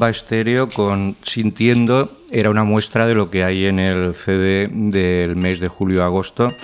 Bomba 0.00 0.12
Estéreo 0.12 0.66
con 0.66 1.14
Sintiendo 1.20 2.10
era 2.30 2.48
una 2.48 2.64
muestra 2.64 3.06
de 3.06 3.14
lo 3.14 3.28
que 3.28 3.44
hay 3.44 3.66
en 3.66 3.78
el 3.78 4.14
CD 4.14 4.70
del 4.72 5.36
mes 5.36 5.60
de 5.60 5.68
julio-agosto 5.68 6.54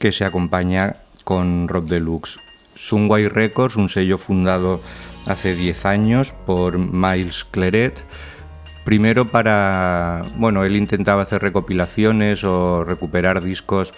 que 0.00 0.10
se 0.10 0.24
acompaña 0.24 0.96
con 1.22 1.68
Rock 1.68 1.86
Deluxe. 1.86 2.40
Sunway 2.74 3.28
Records, 3.28 3.76
un 3.76 3.88
sello 3.88 4.18
fundado 4.18 4.80
hace 5.28 5.54
10 5.54 5.86
años 5.86 6.34
por 6.46 6.78
Miles 6.78 7.44
Claret. 7.44 8.04
Primero 8.84 9.30
para, 9.30 10.24
bueno, 10.34 10.64
él 10.64 10.74
intentaba 10.74 11.22
hacer 11.22 11.42
recopilaciones 11.42 12.42
o 12.42 12.82
recuperar 12.82 13.40
discos 13.40 13.94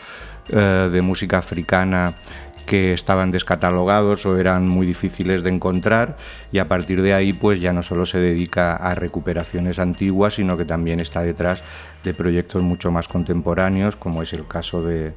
eh, 0.51 0.91
de 0.93 1.01
música 1.01 1.39
africana 1.39 2.19
que 2.67 2.93
estaban 2.93 3.31
descatalogados 3.31 4.27
o 4.27 4.37
eran 4.37 4.69
muy 4.69 4.87
difíciles 4.87 5.43
de 5.43 5.51
encontrar 5.51 6.17
y 6.53 6.59
a 6.59 6.69
partir 6.69 7.01
de 7.01 7.15
ahí 7.15 7.33
pues 7.33 7.61
ya 7.61 7.73
no 7.73 7.83
solo 7.83 8.05
se 8.05 8.19
dedica 8.19 8.77
a 8.77 8.95
recuperaciones 8.95 9.79
antiguas 9.79 10.35
sino 10.35 10.57
que 10.57 10.65
también 10.65 11.01
está 11.01 11.23
detrás 11.23 11.63
de 12.05 12.13
proyectos 12.13 12.63
mucho 12.63 12.91
más 12.91 13.09
contemporáneos 13.09 13.97
como 13.97 14.23
es 14.23 14.33
el 14.33 14.47
caso 14.47 14.83
de, 14.83 15.15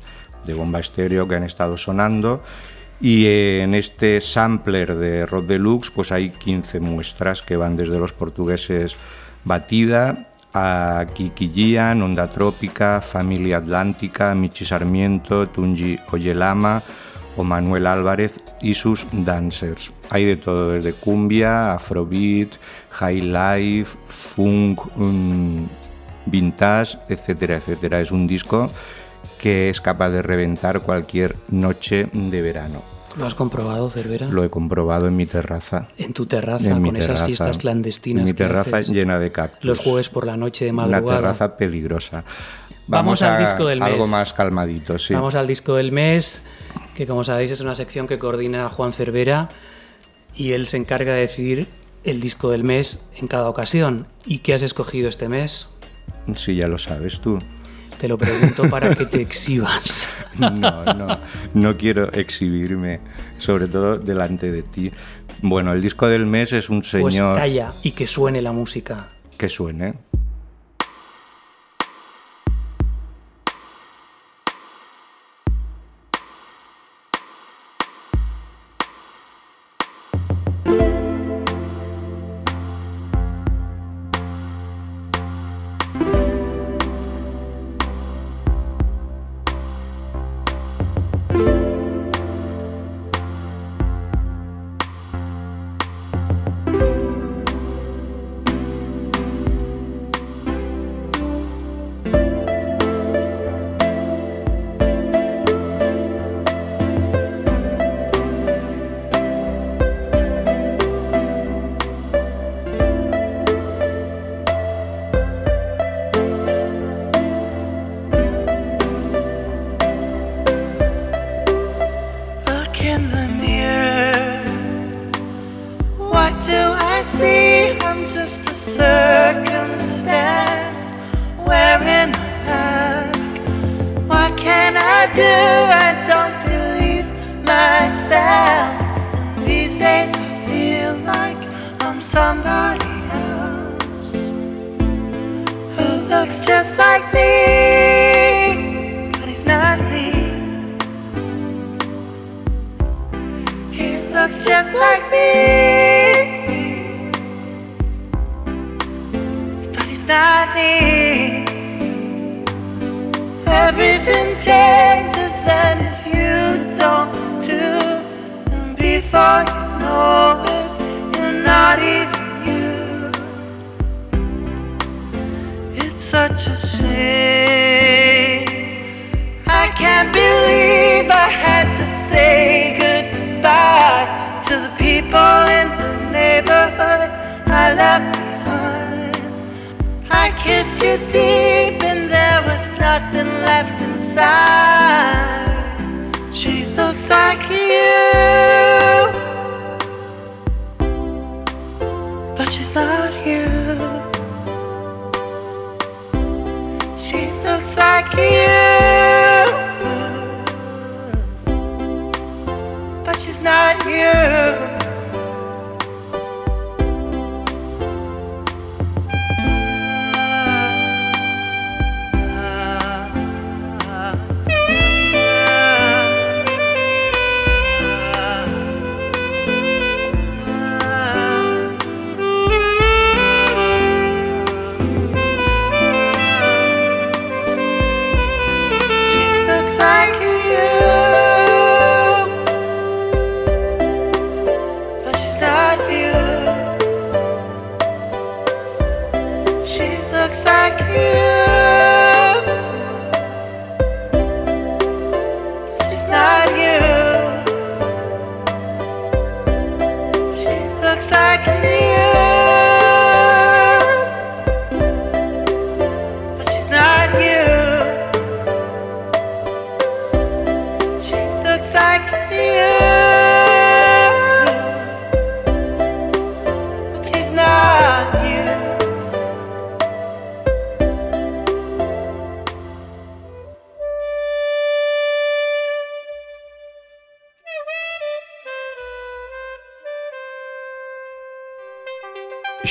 Bomba 0.55 0.79
Estéreo 0.79 1.27
que 1.27 1.35
han 1.35 1.43
estado 1.43 1.77
sonando. 1.77 2.41
Y 2.99 3.27
en 3.27 3.75
este 3.75 4.19
sampler 4.19 4.95
de 4.95 5.25
Rod 5.27 5.43
Deluxe 5.43 5.91
pues 5.91 6.11
hay 6.11 6.31
15 6.31 6.79
muestras 6.79 7.43
que 7.43 7.55
van 7.55 7.77
desde 7.77 7.99
los 7.99 8.13
portugueses 8.13 8.95
Batida 9.43 10.29
a 10.53 11.05
Kiki 11.13 11.51
Gian, 11.53 12.01
Onda 12.01 12.31
Trópica, 12.31 12.99
Familia 12.99 13.57
Atlántica, 13.57 14.33
Michi 14.33 14.65
Sarmiento, 14.65 15.47
Tunji 15.49 15.99
Oyelama 16.11 16.81
o 17.39 17.43
Manuel 17.45 17.87
Álvarez 17.87 18.39
y 18.61 18.73
sus 18.73 19.07
dancers. 19.13 19.91
Hay 20.09 20.25
de 20.25 20.35
todo, 20.35 20.71
desde 20.71 20.91
cumbia, 20.91 21.73
afrobeat, 21.73 22.49
high 22.91 23.21
life, 23.21 23.97
funk, 24.09 24.81
um, 24.97 25.65
vintage, 26.25 26.97
etcétera, 27.07 27.55
etcétera. 27.57 28.01
Es 28.01 28.11
un 28.11 28.27
disco 28.27 28.69
que 29.41 29.69
es 29.69 29.79
capaz 29.79 30.09
de 30.09 30.21
reventar 30.21 30.81
cualquier 30.81 31.37
noche 31.47 32.09
de 32.11 32.41
verano. 32.41 32.81
¿Lo 33.17 33.25
has 33.25 33.35
comprobado, 33.35 33.89
Cervera? 33.89 34.27
Lo 34.27 34.43
he 34.43 34.49
comprobado 34.49 35.07
en 35.07 35.15
mi 35.15 35.25
terraza. 35.25 35.87
En 35.97 36.13
tu 36.13 36.25
terraza, 36.25 36.69
En 36.71 36.81
mi 36.81 36.89
con 36.89 36.97
esas 36.97 37.07
terraza. 37.07 37.25
fiestas 37.25 37.57
clandestinas. 37.57 38.21
En 38.23 38.25
mi 38.25 38.31
que 38.33 38.43
terraza 38.43 38.77
haces 38.77 38.89
llena 38.89 39.17
de 39.17 39.31
cactus. 39.31 39.63
Los 39.65 39.79
jueves 39.79 40.09
por 40.09 40.25
la 40.27 40.35
noche 40.37 40.65
de 40.65 40.71
Una 40.71 40.87
madrugada. 40.87 41.19
terraza 41.19 41.57
peligrosa. 41.57 42.23
Vamos 42.89 43.21
al 43.21 43.39
disco 43.39 43.65
del 43.65 43.81
Algo 43.81 43.99
mes. 44.03 44.09
más 44.09 44.33
calmadito, 44.33 44.97
sí. 44.97 45.13
Vamos 45.13 45.35
al 45.35 45.47
disco 45.47 45.75
del 45.75 45.91
mes, 45.91 46.41
que 46.95 47.05
como 47.05 47.23
sabéis 47.23 47.51
es 47.51 47.61
una 47.61 47.75
sección 47.75 48.07
que 48.07 48.17
coordina 48.17 48.67
Juan 48.69 48.91
Cervera 48.91 49.49
y 50.35 50.51
él 50.53 50.67
se 50.67 50.77
encarga 50.77 51.13
de 51.13 51.21
decidir 51.21 51.67
el 52.03 52.19
disco 52.21 52.49
del 52.49 52.63
mes 52.63 53.01
en 53.17 53.27
cada 53.27 53.49
ocasión. 53.49 54.07
¿Y 54.25 54.39
qué 54.39 54.53
has 54.53 54.61
escogido 54.61 55.07
este 55.09 55.29
mes? 55.29 55.67
Sí, 56.35 56.55
ya 56.55 56.67
lo 56.67 56.77
sabes 56.77 57.19
tú. 57.19 57.39
Te 57.99 58.07
lo 58.07 58.17
pregunto 58.17 58.69
para 58.69 58.95
que 58.95 59.05
te 59.05 59.21
exhibas. 59.21 60.07
No, 60.37 60.49
no, 60.51 61.19
no 61.53 61.77
quiero 61.77 62.11
exhibirme, 62.13 63.01
sobre 63.37 63.67
todo 63.67 63.97
delante 63.97 64.51
de 64.51 64.63
ti. 64.63 64.91
Bueno, 65.41 65.73
el 65.73 65.81
disco 65.81 66.07
del 66.07 66.25
mes 66.25 66.53
es 66.53 66.69
un 66.69 66.79
Pues 66.79 66.91
señor 66.91 67.35
calla 67.35 67.69
y 67.83 67.91
que 67.91 68.07
suene 68.07 68.41
la 68.41 68.51
música. 68.53 69.09
que 69.37 69.49
suene. 69.49 69.95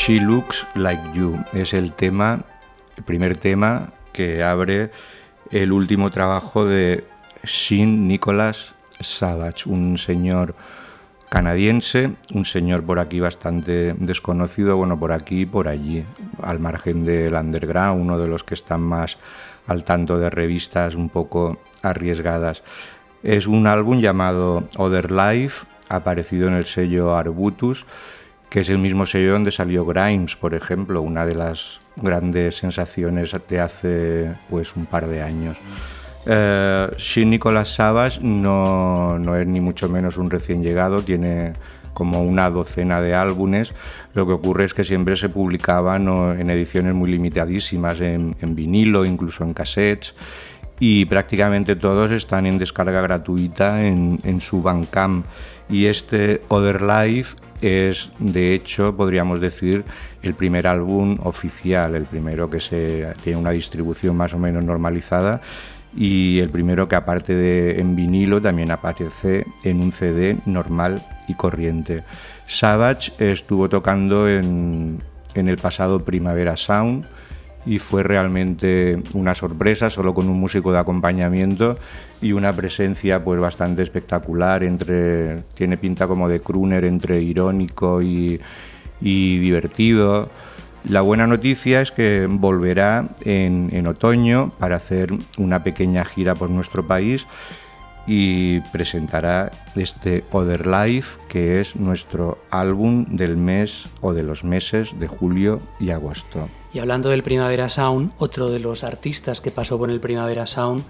She 0.08 0.20
Looks 0.20 0.66
Like 0.74 1.02
You. 1.12 1.36
Es 1.52 1.74
el 1.74 1.92
tema, 1.92 2.40
el 2.96 3.04
primer 3.04 3.36
tema 3.36 3.92
que 4.10 4.42
abre 4.42 4.90
el 5.50 5.70
último 5.70 6.10
trabajo 6.10 6.64
de 6.64 7.04
Sean 7.44 8.08
Nicholas 8.08 8.74
Savage, 9.00 9.68
un 9.68 9.98
señor 9.98 10.54
canadiense, 11.28 12.12
un 12.32 12.46
señor 12.46 12.84
por 12.84 13.00
aquí 13.00 13.20
bastante 13.20 13.92
desconocido, 13.98 14.78
bueno, 14.78 14.98
por 14.98 15.12
aquí 15.12 15.42
y 15.42 15.46
por 15.46 15.68
allí, 15.68 16.06
al 16.40 16.58
margen 16.58 17.04
del 17.04 17.34
underground, 17.34 18.00
uno 18.00 18.18
de 18.18 18.28
los 18.28 18.44
que 18.44 18.54
están 18.54 18.80
más 18.80 19.18
al 19.66 19.84
tanto 19.84 20.18
de 20.18 20.30
revistas 20.30 20.94
un 20.94 21.10
poco 21.10 21.60
arriesgadas. 21.82 22.62
Es 23.22 23.46
un 23.46 23.66
álbum 23.66 24.00
llamado 24.00 24.70
Other 24.78 25.12
Life, 25.12 25.66
aparecido 25.90 26.48
en 26.48 26.54
el 26.54 26.64
sello 26.64 27.14
Arbutus, 27.14 27.84
que 28.48 28.60
es 28.60 28.68
el 28.70 28.78
mismo 28.78 29.06
sello 29.06 29.32
donde 29.32 29.52
salió 29.52 29.84
Grimes, 29.84 30.36
por 30.36 30.54
ejemplo, 30.54 31.02
una 31.02 31.26
de 31.26 31.34
las 31.34 31.80
grandes 31.96 32.56
sensaciones 32.56 33.34
de 33.48 33.60
hace 33.60 34.34
pues 34.48 34.74
un 34.76 34.86
par 34.86 35.06
de 35.06 35.22
años. 35.22 35.56
Eh, 36.26 36.88
Shin 36.96 37.30
Nicolas 37.30 37.74
Savage 37.74 38.20
no, 38.22 39.18
no 39.18 39.36
es 39.36 39.46
ni 39.46 39.60
mucho 39.60 39.88
menos 39.88 40.16
un 40.16 40.30
recién 40.30 40.62
llegado, 40.62 41.02
tiene 41.02 41.52
como 41.92 42.22
una 42.22 42.48
docena 42.48 43.00
de 43.02 43.14
álbumes. 43.14 43.74
Lo 44.14 44.26
que 44.26 44.32
ocurre 44.32 44.64
es 44.64 44.74
que 44.74 44.84
siempre 44.84 45.16
se 45.16 45.28
publicaban 45.28 46.08
en 46.38 46.48
ediciones 46.48 46.94
muy 46.94 47.10
limitadísimas, 47.10 48.00
en, 48.00 48.36
en 48.40 48.54
vinilo, 48.54 49.04
incluso 49.04 49.42
en 49.44 49.52
cassettes, 49.52 50.14
y 50.80 51.06
prácticamente 51.06 51.76
todos 51.76 52.12
están 52.12 52.46
en 52.46 52.58
descarga 52.58 53.00
gratuita 53.00 53.84
en, 53.84 54.20
en 54.22 54.40
su 54.40 54.62
Bandcamp. 54.62 55.26
Y 55.68 55.86
este 55.86 56.40
Other 56.48 56.80
Life 56.80 57.36
es, 57.60 58.10
de 58.18 58.54
hecho, 58.54 58.96
podríamos 58.96 59.40
decir, 59.40 59.84
el 60.22 60.34
primer 60.34 60.66
álbum 60.66 61.18
oficial, 61.22 61.94
el 61.94 62.04
primero 62.04 62.50
que 62.50 62.60
se, 62.60 63.14
tiene 63.22 63.38
una 63.38 63.50
distribución 63.50 64.16
más 64.16 64.34
o 64.34 64.38
menos 64.38 64.64
normalizada 64.64 65.40
y 65.96 66.38
el 66.40 66.50
primero 66.50 66.86
que 66.88 66.96
aparte 66.96 67.34
de 67.34 67.80
en 67.80 67.96
vinilo 67.96 68.40
también 68.40 68.70
aparece 68.70 69.46
en 69.64 69.80
un 69.80 69.92
CD 69.92 70.36
normal 70.46 71.02
y 71.28 71.34
corriente. 71.34 72.04
Savage 72.46 73.12
estuvo 73.18 73.68
tocando 73.68 74.28
en, 74.28 75.02
en 75.34 75.48
el 75.48 75.58
pasado 75.58 76.04
Primavera 76.04 76.56
Sound 76.56 77.04
y 77.66 77.78
fue 77.78 78.02
realmente 78.02 79.02
una 79.14 79.34
sorpresa, 79.34 79.90
solo 79.90 80.14
con 80.14 80.28
un 80.28 80.38
músico 80.38 80.72
de 80.72 80.78
acompañamiento 80.78 81.78
y 82.20 82.32
una 82.32 82.52
presencia 82.52 83.22
pues 83.22 83.40
bastante 83.40 83.82
espectacular, 83.82 84.62
entre, 84.62 85.42
tiene 85.54 85.76
pinta 85.76 86.06
como 86.06 86.28
de 86.28 86.40
crooner 86.40 86.84
entre 86.84 87.20
irónico 87.20 88.02
y, 88.02 88.40
y 89.00 89.38
divertido. 89.38 90.28
La 90.88 91.02
buena 91.02 91.26
noticia 91.26 91.80
es 91.80 91.90
que 91.90 92.26
volverá 92.30 93.08
en, 93.24 93.70
en, 93.72 93.86
otoño 93.86 94.52
para 94.58 94.76
hacer 94.76 95.10
una 95.36 95.62
pequeña 95.62 96.04
gira 96.04 96.34
por 96.34 96.50
nuestro 96.50 96.86
país 96.86 97.26
y 98.10 98.60
presentará 98.72 99.52
este 99.76 100.24
Other 100.32 100.66
Life, 100.66 101.18
que 101.28 101.60
es 101.60 101.76
nuestro 101.76 102.38
álbum 102.50 103.04
del 103.10 103.36
mes 103.36 103.84
o 104.00 104.14
de 104.14 104.22
los 104.22 104.44
meses 104.44 104.98
de 104.98 105.06
julio 105.06 105.60
y 105.78 105.90
agosto. 105.90 106.48
Y 106.72 106.78
hablando 106.78 107.10
del 107.10 107.22
Primavera 107.22 107.68
Sound, 107.68 108.12
otro 108.18 108.50
de 108.50 108.60
los 108.60 108.82
artistas 108.82 109.42
que 109.42 109.50
pasó 109.50 109.76
por 109.76 109.90
el 109.90 110.00
Primavera 110.00 110.46
Sound 110.46 110.82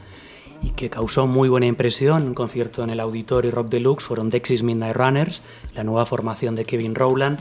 y 0.63 0.71
que 0.71 0.91
causó 0.91 1.27
muy 1.27 1.49
buena 1.49 1.67
impresión 1.67 2.23
en 2.23 2.29
un 2.29 2.35
concierto 2.35 2.85
en 2.85 2.91
el 2.91 3.01
Auditorio 3.01 3.51
Rock 3.51 3.69
Deluxe 3.69 4.05
fueron 4.05 4.31
Dexys 4.31 4.63
Midnight 4.63 4.97
Runners, 4.97 5.43
la 5.75 5.83
nueva 5.83 6.07
formación 6.07 6.55
de 6.55 6.65
Kevin 6.65 6.95
Rowland, 6.95 7.41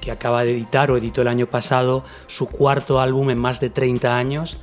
que 0.00 0.10
acaba 0.10 0.44
de 0.44 0.52
editar 0.52 0.90
o 0.90 0.96
editó 0.96 1.22
el 1.22 1.28
año 1.28 1.46
pasado 1.46 2.04
su 2.26 2.48
cuarto 2.48 3.00
álbum 3.00 3.30
en 3.30 3.38
más 3.38 3.60
de 3.60 3.70
30 3.70 4.16
años. 4.16 4.58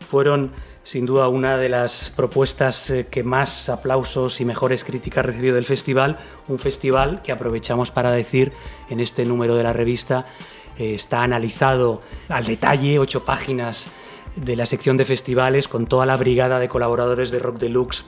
Fueron 0.00 0.52
sin 0.84 1.06
duda 1.06 1.28
una 1.28 1.56
de 1.56 1.70
las 1.70 2.12
propuestas 2.14 2.90
eh, 2.90 3.06
que 3.10 3.24
más 3.24 3.68
aplausos 3.70 4.40
y 4.40 4.44
mejores 4.44 4.84
críticas 4.84 5.24
recibió 5.24 5.54
del 5.54 5.64
festival, 5.64 6.18
un 6.46 6.58
festival 6.58 7.22
que 7.22 7.32
aprovechamos 7.32 7.90
para 7.90 8.12
decir 8.12 8.52
en 8.90 9.00
este 9.00 9.24
número 9.24 9.56
de 9.56 9.62
la 9.62 9.72
revista 9.72 10.26
eh, 10.78 10.94
está 10.94 11.22
analizado 11.22 12.02
al 12.28 12.44
detalle, 12.44 12.98
ocho 12.98 13.24
páginas 13.24 13.88
de 14.36 14.56
la 14.56 14.66
sección 14.66 14.96
de 14.96 15.06
festivales 15.06 15.68
con 15.68 15.86
toda 15.86 16.04
la 16.06 16.16
brigada 16.16 16.58
de 16.58 16.68
colaboradores 16.68 17.30
de 17.30 17.38
Rock 17.38 17.58
Deluxe 17.58 18.04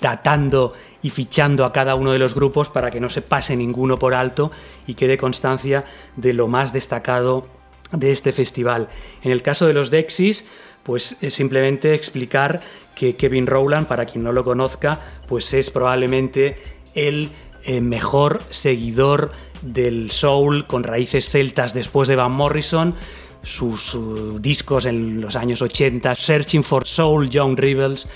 datando 0.00 0.72
y 1.02 1.10
fichando 1.10 1.64
a 1.64 1.72
cada 1.72 1.96
uno 1.96 2.12
de 2.12 2.18
los 2.18 2.34
grupos 2.34 2.68
para 2.68 2.92
que 2.92 3.00
no 3.00 3.08
se 3.08 3.22
pase 3.22 3.56
ninguno 3.56 3.98
por 3.98 4.14
alto 4.14 4.52
y 4.86 4.94
quede 4.94 5.18
constancia 5.18 5.84
de 6.16 6.32
lo 6.32 6.46
más 6.46 6.72
destacado 6.72 7.48
de 7.92 8.12
este 8.12 8.30
festival. 8.32 8.88
En 9.22 9.32
el 9.32 9.42
caso 9.42 9.66
de 9.66 9.72
los 9.72 9.90
Dexys, 9.90 10.46
pues 10.82 11.16
es 11.20 11.34
simplemente 11.34 11.94
explicar 11.94 12.60
que 12.94 13.16
Kevin 13.16 13.46
Rowland, 13.46 13.86
para 13.86 14.06
quien 14.06 14.24
no 14.24 14.32
lo 14.32 14.44
conozca, 14.44 15.00
pues 15.26 15.52
es 15.54 15.70
probablemente 15.70 16.56
el 16.94 17.30
eh, 17.64 17.80
mejor 17.80 18.42
seguidor 18.50 19.32
del 19.62 20.10
soul 20.10 20.66
con 20.66 20.84
raíces 20.84 21.28
celtas 21.28 21.74
después 21.74 22.08
de 22.08 22.16
Van 22.16 22.32
Morrison. 22.32 22.94
Sus 23.42 23.94
uh, 23.94 24.38
discos 24.38 24.84
en 24.84 25.20
los 25.20 25.34
años 25.34 25.62
80, 25.62 26.14
Searching 26.14 26.62
for 26.62 26.86
Soul, 26.86 27.30
Young 27.30 27.58
Rebels, 27.58 28.06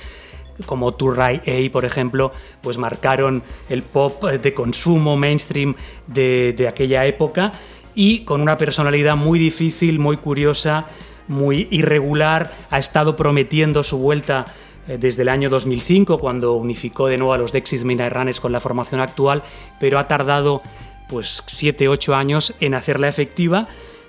como 0.67 0.93
To 0.93 1.11
Right 1.11 1.43
A, 1.49 1.73
por 1.73 1.87
ejemplo, 1.87 2.31
pues 2.61 2.77
marcaron 2.77 3.43
el 3.71 3.83
pop 3.83 4.25
de 4.25 4.53
consumo 4.53 5.17
mainstream 5.17 5.75
de 6.07 6.67
aquella 6.69 7.07
época 7.07 7.53
y 7.95 8.21
con 8.21 8.41
una 8.41 8.57
personalidad 8.57 9.17
muy 9.17 9.39
difícil, 9.39 9.99
muy 9.99 10.17
curiosa, 10.17 10.87
muy 11.29 11.69
irregular, 11.71 12.53
ha 12.71 12.79
estado 12.79 13.17
prometiendo 13.17 13.83
su 13.83 13.99
vuelta 13.99 14.47
eh, 14.89 14.99
desde 14.99 15.23
el 15.23 15.29
año 15.29 15.51
2005, 15.51 16.19
cuando 16.19 16.55
unificó 16.55 17.07
de 17.07 17.19
nuevo 17.19 17.33
a 17.33 17.39
los 17.39 17.53
Dexys 17.53 17.83
Runners 17.85 18.41
con 18.41 18.53
la 18.53 18.61
formación 18.61 19.01
actual, 19.01 19.43
pero 19.81 19.99
ha 19.99 20.09
tardado 20.09 20.63
pues 21.09 21.43
7-8 21.47 22.15
años 22.15 22.55
en 22.61 22.75
hacerla 22.75 23.09
efectiva 23.09 23.67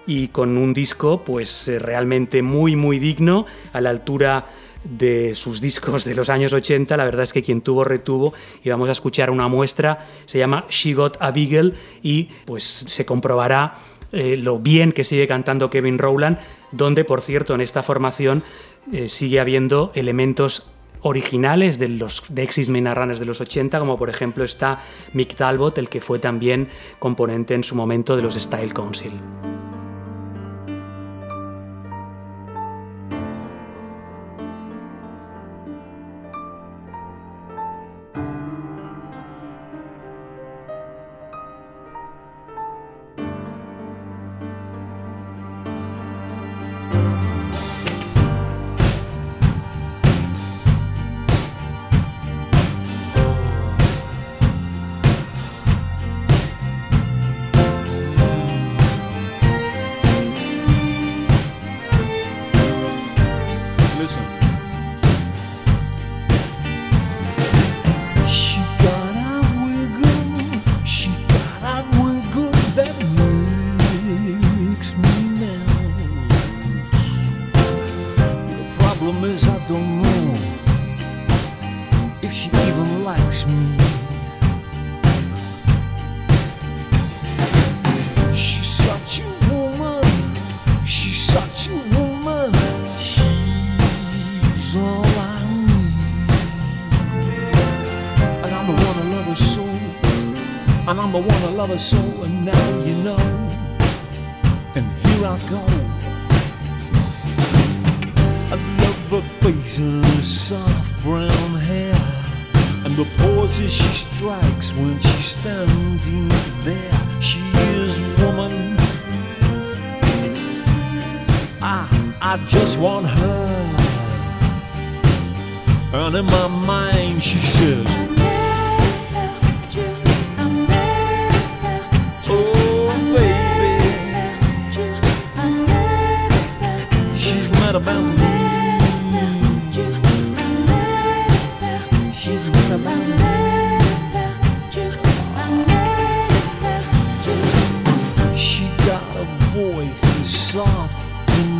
y 0.08 0.30
con 0.30 0.58
un 0.58 0.74
disco 0.74 1.24
pues 1.26 1.68
eh, 1.68 1.80
realmente 1.80 2.42
muy 2.42 2.76
muy 2.76 3.00
digno 3.00 3.46
a 3.74 3.82
la 3.82 3.90
altura 3.90 4.46
de 4.84 5.34
sus 5.34 5.62
discos 5.62 6.04
de 6.06 6.14
los 6.14 6.30
años 6.30 6.54
80, 6.54 6.96
la 6.96 7.06
verdad 7.06 7.24
es 7.24 7.34
que 7.34 7.42
quien 7.42 7.62
tuvo 7.62 7.84
retuvo 7.84 8.34
y 8.64 8.70
vamos 8.70 8.88
a 8.90 8.92
escuchar 8.92 9.32
una 9.32 9.48
muestra, 9.48 9.98
se 10.26 10.38
llama 10.38 10.66
She 10.70 10.94
Got 10.94 11.18
a 11.20 11.32
Beagle 11.32 11.74
y 12.04 12.30
pues 12.46 12.64
se 12.64 13.06
comprobará 13.06 13.76
eh, 14.12 14.38
lo 14.38 14.60
bien 14.60 14.92
que 14.92 15.04
sigue 15.04 15.28
cantando 15.28 15.70
Kevin 15.70 15.98
Rowland, 15.98 16.38
donde 16.76 17.06
por 17.06 17.22
cierto 17.22 17.54
en 17.56 17.62
esta 17.62 17.84
formación 17.84 18.44
eh, 18.92 19.10
sigue 19.10 19.40
habiendo 19.40 19.92
elementos 19.96 20.68
originales 21.02 21.78
de 21.78 21.88
los 21.88 22.24
de 22.30 22.50
Minarranes 22.70 23.20
de 23.20 23.26
los 23.26 23.40
80, 23.40 23.80
como 23.80 23.98
por 23.98 24.10
ejemplo 24.10 24.44
está 24.44 24.80
Mick 25.14 25.36
Talbot, 25.36 25.78
el 25.78 25.88
que 25.88 26.02
fue 26.02 26.18
también 26.20 26.68
componente 26.98 27.54
en 27.54 27.64
su 27.64 27.76
momento 27.76 28.16
de 28.16 28.24
los 28.24 28.34
Style 28.34 28.74
Council. 28.74 29.12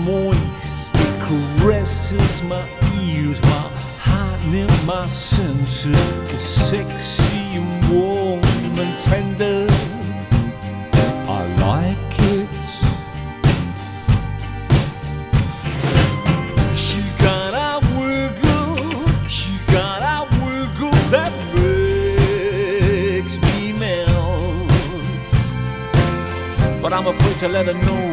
Moist. 0.06 0.96
It 0.96 1.22
caresses 1.60 2.44
my 2.44 2.66
ears, 3.02 3.42
my 3.42 3.72
and 4.54 4.86
my 4.86 5.08
senses. 5.08 5.98
It's 6.32 6.44
sexy 6.44 7.58
and 7.58 7.90
warm 7.90 8.44
and 8.44 9.00
tender. 9.00 9.68
I 11.28 11.42
like 11.60 12.20
it. 12.20 12.50
She 16.78 17.02
got 17.20 17.54
a 17.54 17.80
wiggle, 17.98 18.76
she 19.28 19.58
got 19.72 20.02
a 20.04 20.28
wiggle 20.44 20.98
that 21.10 21.34
makes 23.16 23.36
me 23.40 23.74
melt. 23.74 24.70
But 26.82 26.94
I'm 26.94 27.08
afraid 27.08 27.38
to 27.40 27.48
let 27.48 27.66
her 27.66 27.74
know 27.74 28.05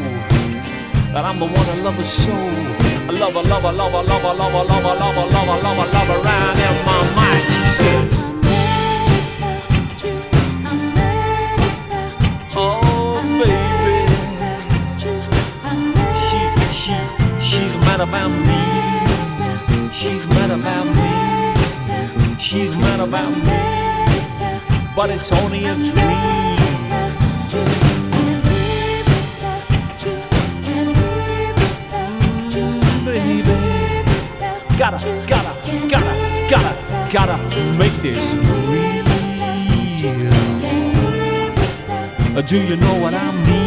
that 1.12 1.24
I'm 1.26 1.38
the 1.38 1.44
one 1.44 1.54
that 1.54 1.78
love 1.84 1.94
her 1.96 2.04
so. 2.04 2.32
I 2.32 3.10
love 3.12 3.34
her, 3.34 3.42
love 3.42 3.62
her, 3.62 3.72
love 3.72 3.92
her, 3.92 4.02
love 4.02 4.22
her, 4.22 4.34
love 4.34 4.52
her, 4.52 4.64
love 4.64 4.82
her, 4.82 4.96
love 4.96 5.14
her, 5.14 5.26
love 5.32 5.46
her, 5.46 5.62
love 5.62 5.76
her, 5.76 5.86
love 5.92 6.08
her, 6.08 6.20
round 6.24 6.58
in 6.58 6.74
my 6.88 7.00
mind. 7.14 7.44
She 7.52 7.64
says, 7.76 8.04
Oh 12.56 13.20
baby, 13.38 14.08
she, 16.24 16.40
she, 16.72 16.96
she's 17.40 17.74
mad 17.84 18.00
about 18.00 18.30
me. 18.30 19.92
She's 19.92 20.26
mad 20.26 20.50
about 20.50 20.86
me. 20.96 22.38
She's 22.38 22.72
mad 22.74 23.00
about 23.00 23.30
me. 23.30 23.60
But 24.96 25.10
it's 25.10 25.30
only 25.32 25.64
a 25.66 25.74
dream. 25.74 26.61
Gotta, 34.82 34.98
gotta, 35.28 35.88
gotta, 35.88 36.48
gotta, 36.50 37.08
gotta 37.12 37.64
make 37.78 37.92
this 38.02 38.34
real. 38.34 39.04
Uh, 42.36 42.42
Do 42.42 42.60
you 42.60 42.74
know 42.74 42.98
what 43.00 43.14
I 43.14 43.30
mean? 43.46 43.61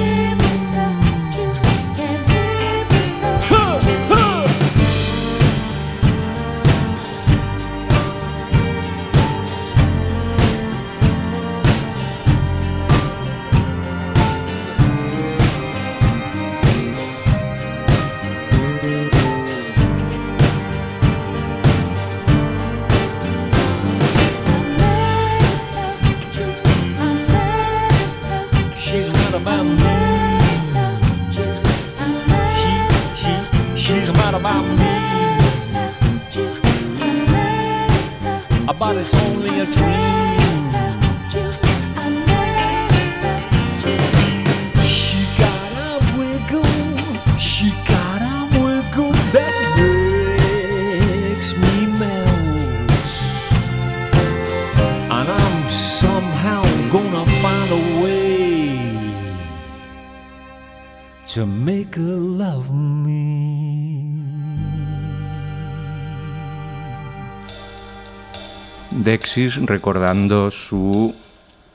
Dexys 68.92 69.58
recordando 69.66 70.52
su 70.52 71.16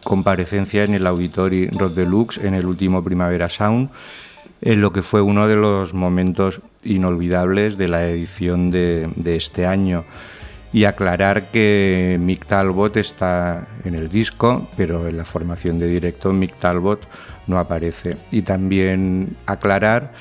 comparecencia 0.02 0.84
en 0.84 0.94
el 0.94 1.06
Auditori 1.06 1.68
Rock 1.68 1.92
Deluxe 1.94 2.38
en 2.38 2.54
el 2.54 2.66
último 2.66 3.04
Primavera 3.04 3.48
Sound, 3.48 3.90
en 4.60 4.80
lo 4.80 4.92
que 4.92 5.02
fue 5.02 5.20
uno 5.20 5.46
de 5.48 5.56
los 5.56 5.94
momentos 5.94 6.60
inolvidables 6.84 7.76
de 7.76 7.88
la 7.88 8.06
edición 8.08 8.70
de, 8.70 9.08
de 9.16 9.36
este 9.36 9.66
año. 9.66 10.04
Y 10.72 10.84
aclarar 10.84 11.50
que 11.50 12.16
Mick 12.20 12.46
Talbot 12.46 12.96
está 12.96 13.66
en 13.84 13.96
el 13.96 14.08
disco, 14.08 14.68
pero 14.76 15.08
en 15.08 15.16
la 15.16 15.24
formación 15.24 15.80
de 15.80 15.88
directo 15.88 16.32
Mick 16.32 16.54
Talbot 16.58 17.08
no 17.48 17.58
aparece. 17.58 18.16
Y 18.30 18.42
también 18.42 19.36
aclarar 19.46 20.12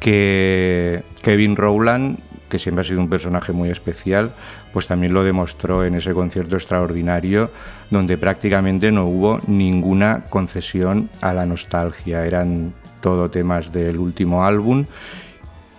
que 0.00 1.04
Kevin 1.22 1.56
Rowland, 1.56 2.18
que 2.54 2.60
siempre 2.60 2.82
ha 2.82 2.84
sido 2.84 3.00
un 3.00 3.08
personaje 3.08 3.52
muy 3.52 3.68
especial, 3.68 4.32
pues 4.72 4.86
también 4.86 5.12
lo 5.12 5.24
demostró 5.24 5.84
en 5.84 5.96
ese 5.96 6.14
concierto 6.14 6.54
extraordinario 6.54 7.50
donde 7.90 8.16
prácticamente 8.16 8.92
no 8.92 9.06
hubo 9.06 9.40
ninguna 9.48 10.22
concesión 10.30 11.10
a 11.20 11.32
la 11.32 11.46
nostalgia. 11.46 12.24
Eran 12.24 12.72
todo 13.00 13.28
temas 13.28 13.72
del 13.72 13.98
último 13.98 14.44
álbum. 14.44 14.84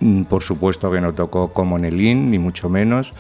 Mm, 0.02 0.24
Por 0.24 0.44
supuesto 0.44 0.92
que 0.92 1.00
no 1.00 1.14
tocó 1.14 1.54
como 1.54 1.78
Nelin, 1.80 2.30
ni 2.30 2.40
mucho 2.40 2.68
menos. 2.68 3.14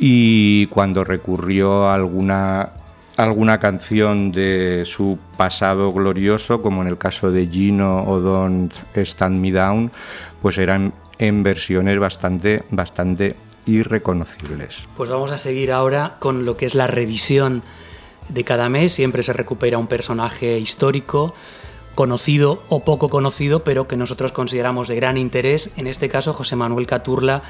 Y 0.00 0.66
cuando 0.66 1.04
recurrió 1.04 1.84
a 1.84 1.94
alguna, 1.94 2.70
alguna 3.16 3.60
canción 3.60 4.32
de 4.32 4.82
su 4.86 5.20
pasado 5.36 5.92
glorioso, 5.92 6.62
como 6.62 6.82
en 6.82 6.88
el 6.88 6.98
caso 6.98 7.30
de 7.30 7.46
Gino 7.46 8.02
o 8.08 8.18
Don't 8.18 8.74
Stand 8.96 9.38
Me 9.38 9.52
Down, 9.52 9.92
pues 10.42 10.58
eran 10.58 10.92
en 11.18 11.42
versiones 11.42 11.98
bastante, 11.98 12.62
bastante 12.70 13.36
irreconocibles. 13.66 14.88
Pues 14.96 15.10
vamos 15.10 15.30
a 15.30 15.38
seguir 15.38 15.72
ahora 15.72 16.16
con 16.18 16.44
lo 16.44 16.56
que 16.56 16.66
es 16.66 16.74
la 16.74 16.86
revisión 16.86 17.62
de 18.28 18.44
cada 18.44 18.68
mes. 18.68 18.92
Siempre 18.92 19.22
se 19.22 19.32
recupera 19.32 19.78
un 19.78 19.86
personaje 19.86 20.58
histórico, 20.58 21.34
conocido 21.94 22.62
o 22.68 22.84
poco 22.84 23.08
conocido, 23.08 23.64
pero 23.64 23.88
que 23.88 23.96
nosotros 23.96 24.32
consideramos 24.32 24.88
de 24.88 24.96
gran 24.96 25.18
interés. 25.18 25.70
En 25.76 25.86
este 25.86 26.08
caso, 26.08 26.32
José 26.32 26.56
Manuel 26.56 26.86
Caturla 26.86 27.42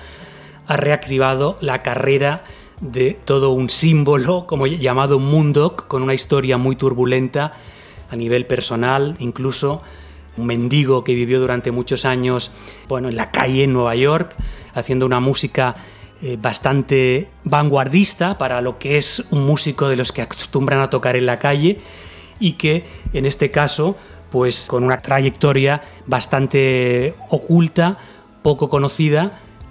ha 0.66 0.76
reactivado 0.76 1.56
la 1.60 1.82
carrera 1.82 2.42
de 2.80 3.18
todo 3.24 3.50
un 3.50 3.70
símbolo 3.70 4.46
como 4.46 4.66
llamado 4.66 5.18
Mundoc, 5.18 5.86
con 5.88 6.02
una 6.02 6.14
historia 6.14 6.58
muy 6.58 6.76
turbulenta 6.76 7.52
a 8.10 8.16
nivel 8.16 8.46
personal, 8.46 9.16
incluso 9.18 9.82
un 10.38 10.46
mendigo 10.46 11.04
que 11.04 11.14
vivió 11.14 11.40
durante 11.40 11.70
muchos 11.70 12.04
años 12.04 12.50
bueno, 12.88 13.08
en 13.08 13.16
la 13.16 13.30
calle 13.30 13.64
en 13.64 13.72
Nueva 13.72 13.94
York, 13.94 14.34
haciendo 14.74 15.06
una 15.06 15.20
música 15.20 15.74
eh, 16.22 16.36
bastante 16.40 17.28
vanguardista 17.44 18.36
para 18.36 18.60
lo 18.60 18.78
que 18.78 18.96
es 18.96 19.22
un 19.30 19.46
músico 19.46 19.88
de 19.88 19.96
los 19.96 20.12
que 20.12 20.22
acostumbran 20.22 20.80
a 20.80 20.90
tocar 20.90 21.16
en 21.16 21.26
la 21.26 21.38
calle 21.38 21.78
y 22.40 22.52
que 22.52 22.84
en 23.12 23.26
este 23.26 23.50
caso 23.50 23.96
pues 24.30 24.66
con 24.68 24.84
una 24.84 24.98
trayectoria 24.98 25.80
bastante 26.06 27.14
oculta, 27.30 27.98
poco 28.42 28.68
conocida, 28.68 29.30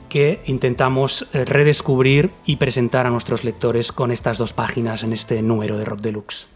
que 0.09 0.41
intentamos 0.45 1.28
eh, 1.34 1.45
redescubrir 1.45 2.32
y 2.45 2.55
presentar 2.55 3.05
a 3.05 3.09
nuestros 3.09 3.43
lectores 3.43 3.91
con 3.91 4.11
estas 4.11 4.38
dos 4.38 4.53
páginas 4.53 5.03
en 5.03 5.13
este 5.13 5.41
número 5.41 5.78
de 5.78 5.86
Rock 5.86 5.99
Deluxe. 5.99 6.47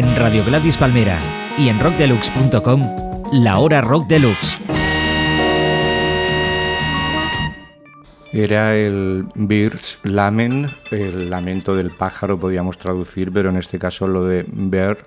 En 0.00 0.16
Radio 0.16 0.42
Gladys 0.46 0.78
Palmera 0.78 1.18
y 1.58 1.68
en 1.68 1.78
rockdeluxe.com, 1.78 2.82
la 3.34 3.58
hora 3.58 3.82
rock 3.82 4.06
deluxe. 4.06 4.56
Era 8.32 8.74
el 8.76 9.26
Bird's 9.34 9.98
Lamen, 10.02 10.70
el 10.90 11.28
lamento 11.28 11.76
del 11.76 11.90
pájaro, 11.90 12.40
podíamos 12.40 12.78
traducir, 12.78 13.30
pero 13.30 13.50
en 13.50 13.58
este 13.58 13.78
caso 13.78 14.08
lo 14.08 14.24
de 14.24 14.46
Bird 14.50 15.04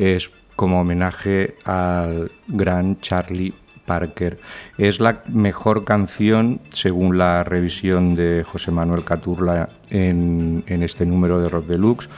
es 0.00 0.28
como 0.56 0.80
homenaje 0.80 1.54
al 1.64 2.32
gran 2.48 2.98
Charlie 2.98 3.54
Parker. 3.86 4.40
Es 4.78 4.98
la 4.98 5.22
mejor 5.28 5.84
canción, 5.84 6.60
según 6.70 7.18
la 7.18 7.44
revisión 7.44 8.16
de 8.16 8.42
José 8.42 8.72
Manuel 8.72 9.04
Caturla 9.04 9.68
en, 9.90 10.64
en 10.66 10.82
este 10.82 11.06
número 11.06 11.40
de 11.40 11.48
Rock 11.48 11.66
Deluxe, 11.66 12.08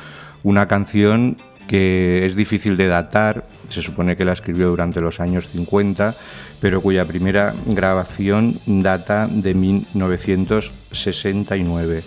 una 0.45 0.67
canción 0.67 1.37
que 1.69 2.27
es 2.27 2.37
difícil 2.37 2.77
de 2.77 2.87
datar, 2.87 3.45
se 3.69 3.83
supone 3.83 4.17
que 4.17 4.25
la 4.25 4.33
escribió 4.33 4.69
durante 4.69 5.01
los 5.01 5.19
años 5.21 5.49
50, 5.49 6.15
pero 6.61 6.81
cuya 6.81 7.05
primera 7.05 7.53
grabación 7.67 8.59
data 8.67 9.29
de 9.31 9.55
1969. 9.55 12.03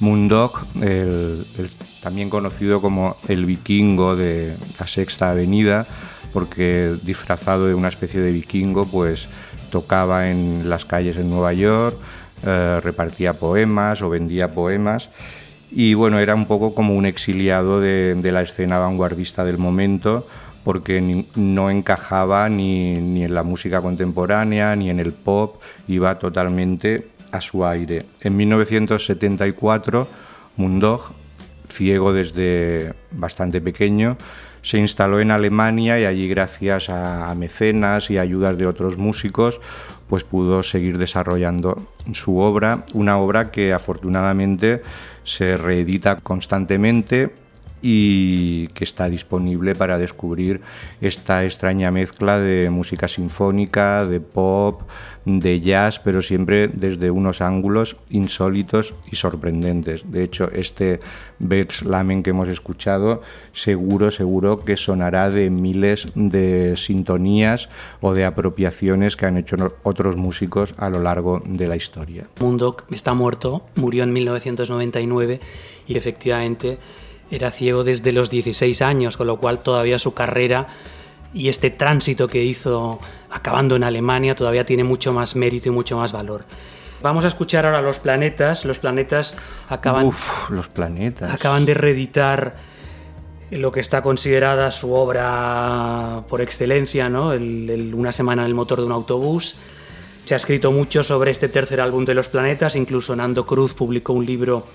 Moondog, 0.00 0.66
el, 0.76 1.44
el, 1.58 1.70
también 2.02 2.30
conocido 2.30 2.80
como 2.80 3.18
el 3.28 3.44
vikingo 3.44 4.16
de 4.16 4.56
la 4.78 4.86
Sexta 4.86 5.30
Avenida, 5.30 5.86
porque 6.32 6.94
disfrazado 7.02 7.66
de 7.66 7.74
una 7.74 7.88
especie 7.88 8.20
de 8.20 8.32
vikingo, 8.32 8.86
pues 8.86 9.28
tocaba 9.70 10.30
en 10.30 10.70
las 10.70 10.84
calles 10.84 11.16
en 11.16 11.30
Nueva 11.30 11.52
York, 11.52 11.96
eh, 12.42 12.80
repartía 12.82 13.34
poemas 13.34 14.00
o 14.00 14.08
vendía 14.08 14.54
poemas 14.54 15.10
y 15.72 15.94
bueno, 15.94 16.18
era 16.18 16.34
un 16.34 16.46
poco 16.46 16.74
como 16.74 16.94
un 16.94 17.06
exiliado 17.06 17.80
de, 17.80 18.18
la 18.22 18.42
escena 18.42 18.78
vanguardista 18.78 19.44
del 19.44 19.58
momento 19.58 20.26
porque 20.64 21.24
no 21.36 21.70
encajaba 21.70 22.48
ni, 22.48 22.94
ni, 22.94 23.24
en 23.24 23.34
la 23.34 23.42
música 23.42 23.80
contemporánea 23.80 24.76
ni 24.76 24.90
en 24.90 25.00
el 25.00 25.12
pop, 25.12 25.60
iba 25.88 26.18
totalmente 26.18 27.08
a 27.32 27.40
su 27.40 27.64
aire. 27.64 28.04
En 28.20 28.36
1974, 28.36 30.08
Mundog, 30.56 31.12
ciego 31.68 32.12
desde 32.12 32.92
bastante 33.12 33.60
pequeño, 33.60 34.18
se 34.62 34.78
instaló 34.78 35.20
en 35.20 35.30
Alemania 35.30 35.98
y 35.98 36.04
allí 36.04 36.28
gracias 36.28 36.90
a, 36.90 37.30
a 37.30 37.34
mecenas 37.34 38.10
y 38.10 38.18
ayudas 38.18 38.58
de 38.58 38.66
otros 38.66 38.98
músicos 38.98 39.60
pues 40.10 40.24
pudo 40.24 40.64
seguir 40.64 40.98
desarrollando 40.98 41.86
su 42.12 42.38
obra, 42.38 42.84
una 42.94 43.16
obra 43.16 43.52
que 43.52 43.72
afortunadamente 43.72 44.82
se 45.30 45.56
reedita 45.56 46.16
constantemente 46.16 47.30
y 47.82 48.68
que 48.68 48.84
está 48.84 49.08
disponible 49.08 49.74
para 49.74 49.98
descubrir 49.98 50.60
esta 51.00 51.44
extraña 51.44 51.90
mezcla 51.90 52.38
de 52.38 52.70
música 52.70 53.08
sinfónica, 53.08 54.06
de 54.06 54.20
pop, 54.20 54.82
de 55.24 55.60
jazz, 55.60 55.98
pero 55.98 56.22
siempre 56.22 56.68
desde 56.68 57.10
unos 57.10 57.40
ángulos 57.40 57.96
insólitos 58.10 58.94
y 59.10 59.16
sorprendentes. 59.16 60.10
De 60.10 60.24
hecho, 60.24 60.50
este 60.52 61.00
Birds 61.38 61.82
Lamen 61.82 62.22
que 62.22 62.30
hemos 62.30 62.48
escuchado, 62.48 63.22
seguro, 63.52 64.10
seguro 64.10 64.60
que 64.60 64.76
sonará 64.76 65.30
de 65.30 65.50
miles 65.50 66.08
de 66.14 66.74
sintonías 66.76 67.68
o 68.00 68.14
de 68.14 68.24
apropiaciones 68.24 69.16
que 69.16 69.26
han 69.26 69.36
hecho 69.36 69.56
otros 69.82 70.16
músicos 70.16 70.74
a 70.78 70.88
lo 70.88 71.02
largo 71.02 71.42
de 71.44 71.68
la 71.68 71.76
historia. 71.76 72.26
Mundok 72.40 72.84
está 72.90 73.14
muerto, 73.14 73.62
murió 73.76 74.04
en 74.04 74.12
1999 74.12 75.40
y 75.86 75.96
efectivamente 75.96 76.78
era 77.30 77.50
ciego 77.50 77.84
desde 77.84 78.12
los 78.12 78.30
16 78.30 78.82
años, 78.82 79.16
con 79.16 79.26
lo 79.26 79.38
cual 79.38 79.60
todavía 79.60 79.98
su 79.98 80.14
carrera 80.14 80.66
y 81.32 81.48
este 81.48 81.70
tránsito 81.70 82.26
que 82.26 82.42
hizo 82.42 82.98
acabando 83.30 83.76
en 83.76 83.84
Alemania 83.84 84.34
todavía 84.34 84.64
tiene 84.64 84.84
mucho 84.84 85.12
más 85.12 85.36
mérito 85.36 85.68
y 85.68 85.72
mucho 85.72 85.96
más 85.96 86.12
valor. 86.12 86.44
Vamos 87.02 87.24
a 87.24 87.28
escuchar 87.28 87.64
ahora 87.64 87.80
Los 87.80 87.98
Planetas. 87.98 88.64
Los 88.64 88.78
Planetas 88.78 89.36
acaban, 89.68 90.06
Uf, 90.06 90.50
los 90.50 90.68
planetas. 90.68 91.32
acaban 91.32 91.64
de 91.64 91.74
reeditar 91.74 92.56
lo 93.50 93.72
que 93.72 93.80
está 93.80 94.02
considerada 94.02 94.70
su 94.70 94.92
obra 94.92 96.24
por 96.28 96.40
excelencia, 96.40 97.08
¿no? 97.08 97.32
El, 97.32 97.70
el 97.70 97.94
Una 97.94 98.12
semana 98.12 98.42
en 98.42 98.48
el 98.48 98.54
motor 98.54 98.80
de 98.80 98.86
un 98.86 98.92
autobús. 98.92 99.54
Se 100.24 100.34
ha 100.34 100.36
escrito 100.36 100.72
mucho 100.72 101.02
sobre 101.02 101.30
este 101.30 101.48
tercer 101.48 101.80
álbum 101.80 102.04
de 102.04 102.14
Los 102.14 102.28
Planetas, 102.28 102.76
incluso 102.76 103.16
Nando 103.16 103.46
Cruz 103.46 103.74
publicó 103.74 104.12
un 104.12 104.26
libro 104.26 104.66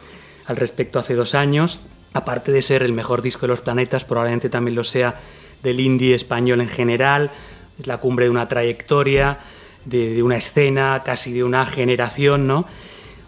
al 0.48 0.56
respecto 0.56 1.00
hace 1.00 1.14
dos 1.14 1.36
años. 1.36 1.80
Aparte 2.16 2.54
de 2.54 2.62
ser 2.62 2.82
el 2.82 2.94
mejor 2.94 3.22
disco 3.22 3.42
de 3.42 3.50
Los 3.50 3.60
Planetas, 3.60 4.06
probablemente 4.06 4.48
también 4.48 4.74
lo 4.74 4.86
sea 4.86 5.16
del 5.62 5.82
indie 5.82 6.16
español 6.16 6.62
en 6.62 6.70
general. 6.70 7.30
Es 7.78 7.88
la 7.88 7.98
cumbre 7.98 8.24
de 8.24 8.32
una 8.32 8.48
trayectoria, 8.48 9.38
de, 9.84 10.24
una 10.24 10.38
escena, 10.38 11.02
casi 11.04 11.34
de 11.34 11.44
una 11.44 11.66
generación, 11.66 12.48
¿no? 12.48 12.68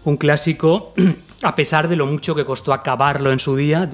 Un 0.04 0.16
clásico, 0.16 0.94
a 1.42 1.54
pesar 1.54 1.88
de 1.88 1.96
lo 1.96 2.06
mucho 2.06 2.34
que 2.34 2.46
costó 2.46 2.72
acabarlo 2.72 3.30
en 3.30 3.40
su 3.40 3.56
día. 3.56 3.90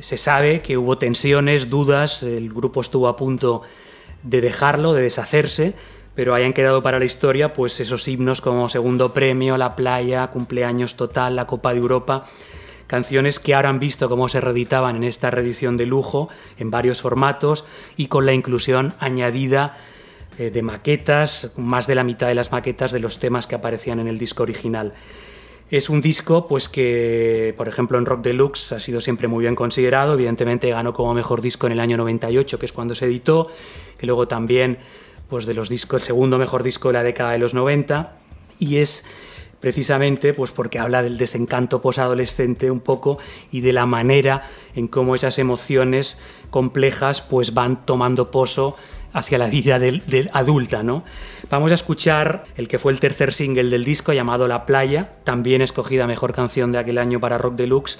Se 0.00 0.16
sabe 0.16 0.60
que 0.60 0.76
hubo 0.76 0.98
tensiones, 0.98 1.70
dudas, 1.70 2.24
el 2.24 2.52
grupo 2.52 2.80
estuvo 2.80 3.06
a 3.06 3.14
punto 3.14 3.62
de 4.24 4.40
dejarlo, 4.40 4.92
de 4.92 5.02
deshacerse, 5.02 5.74
pero 6.16 6.34
hayan 6.34 6.52
quedado 6.52 6.82
para 6.82 6.98
la 6.98 7.04
historia 7.04 7.52
pues 7.52 7.78
esos 7.78 8.08
himnos 8.08 8.40
como 8.40 8.68
Segundo 8.68 9.12
Premio, 9.12 9.56
La 9.56 9.76
Playa, 9.76 10.26
Cumpleaños 10.26 10.96
Total, 10.96 11.36
la 11.36 11.46
Copa 11.46 11.72
de 11.72 11.78
Europa, 11.78 12.24
canciones 12.86 13.40
que 13.40 13.54
ahora 13.54 13.68
han 13.68 13.78
visto 13.78 14.08
cómo 14.08 14.28
se 14.28 14.40
reeditaban 14.40 14.96
en 14.96 15.04
esta 15.04 15.30
reedición 15.30 15.76
de 15.76 15.86
lujo 15.86 16.28
en 16.58 16.70
varios 16.70 17.02
formatos 17.02 17.64
y 17.96 18.06
con 18.06 18.26
la 18.26 18.32
inclusión 18.32 18.92
añadida 18.98 19.76
eh, 20.38 20.50
de 20.50 20.62
maquetas, 20.62 21.50
más 21.56 21.86
de 21.86 21.94
la 21.94 22.04
mitad 22.04 22.28
de 22.28 22.34
las 22.34 22.52
maquetas 22.52 22.92
de 22.92 23.00
los 23.00 23.18
temas 23.18 23.46
que 23.46 23.54
aparecían 23.54 24.00
en 24.00 24.08
el 24.08 24.18
disco 24.18 24.42
original. 24.42 24.92
Es 25.68 25.90
un 25.90 26.00
disco 26.00 26.46
pues 26.46 26.68
que, 26.68 27.52
por 27.56 27.68
ejemplo, 27.68 27.98
en 27.98 28.06
Rock 28.06 28.22
Deluxe 28.22 28.72
ha 28.72 28.78
sido 28.78 29.00
siempre 29.00 29.26
muy 29.26 29.42
bien 29.42 29.56
considerado, 29.56 30.14
evidentemente 30.14 30.70
ganó 30.70 30.92
como 30.92 31.12
mejor 31.12 31.40
disco 31.40 31.66
en 31.66 31.72
el 31.72 31.80
año 31.80 31.96
98, 31.96 32.58
que 32.58 32.66
es 32.66 32.72
cuando 32.72 32.94
se 32.94 33.06
editó, 33.06 33.50
que 33.98 34.06
luego 34.06 34.28
también 34.28 34.78
pues 35.28 35.44
de 35.44 35.54
los 35.54 35.68
discos, 35.68 36.02
el 36.02 36.06
segundo 36.06 36.38
mejor 36.38 36.62
disco 36.62 36.88
de 36.88 36.94
la 36.94 37.02
década 37.02 37.32
de 37.32 37.38
los 37.38 37.52
90 37.52 38.12
y 38.58 38.76
es 38.76 39.04
precisamente 39.66 40.32
pues 40.32 40.52
porque 40.52 40.78
habla 40.78 41.02
del 41.02 41.18
desencanto 41.18 41.80
posadolescente 41.80 42.70
un 42.70 42.78
poco 42.78 43.18
y 43.50 43.62
de 43.62 43.72
la 43.72 43.84
manera 43.84 44.48
en 44.76 44.86
cómo 44.86 45.16
esas 45.16 45.40
emociones 45.40 46.18
complejas 46.50 47.20
pues 47.20 47.52
van 47.52 47.84
tomando 47.84 48.30
pozo 48.30 48.76
hacia 49.12 49.38
la 49.38 49.48
vida 49.48 49.80
del 49.80 50.30
adulta, 50.32 50.84
¿no? 50.84 51.02
Vamos 51.50 51.72
a 51.72 51.74
escuchar 51.74 52.44
el 52.56 52.68
que 52.68 52.78
fue 52.78 52.92
el 52.92 53.00
tercer 53.00 53.32
single 53.32 53.68
del 53.68 53.82
disco 53.82 54.12
llamado 54.12 54.46
La 54.46 54.66
Playa, 54.66 55.10
también 55.24 55.62
escogida 55.62 56.06
mejor 56.06 56.32
canción 56.32 56.70
de 56.70 56.78
aquel 56.78 56.98
año 56.98 57.18
para 57.18 57.36
Rock 57.36 57.56
Deluxe, 57.56 57.98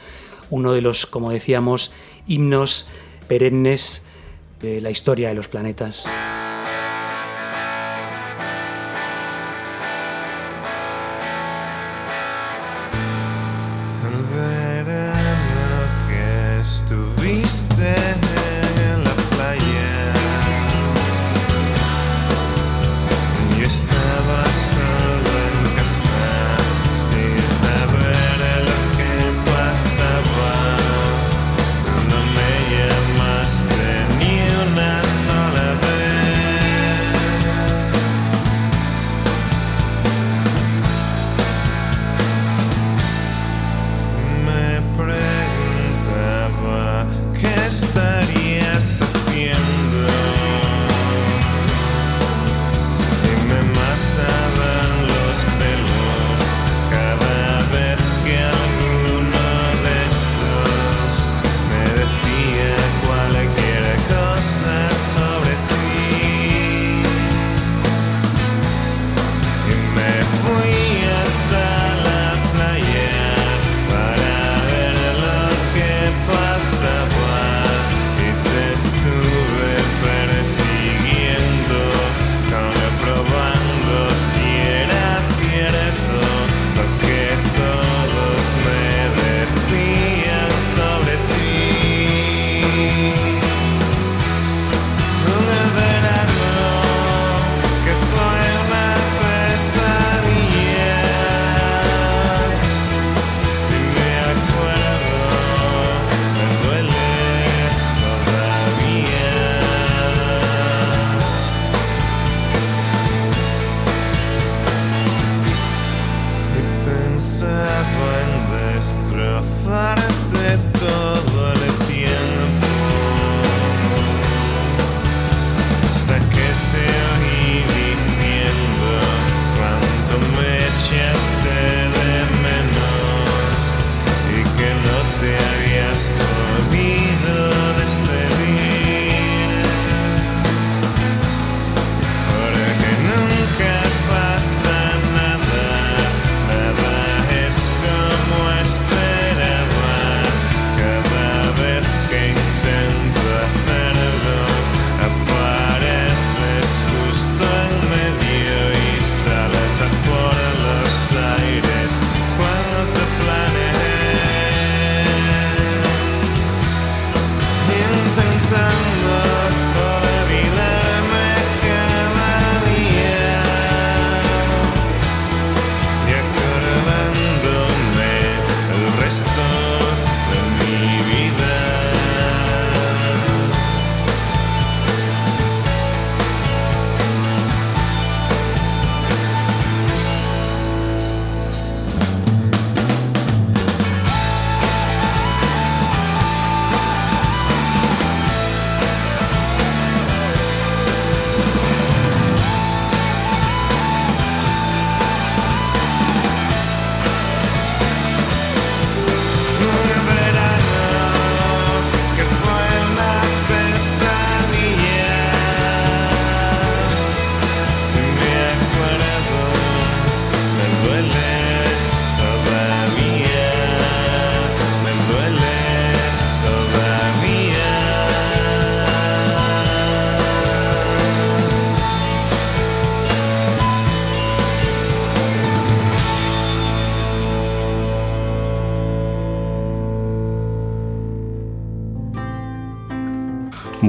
uno 0.50 0.72
de 0.72 0.82
los, 0.82 1.04
como 1.04 1.32
decíamos, 1.32 1.90
himnos 2.28 2.86
perennes 3.26 4.04
de 4.60 4.80
la 4.80 4.90
historia 4.90 5.30
de 5.30 5.34
los 5.34 5.48
planetas. 5.48 6.06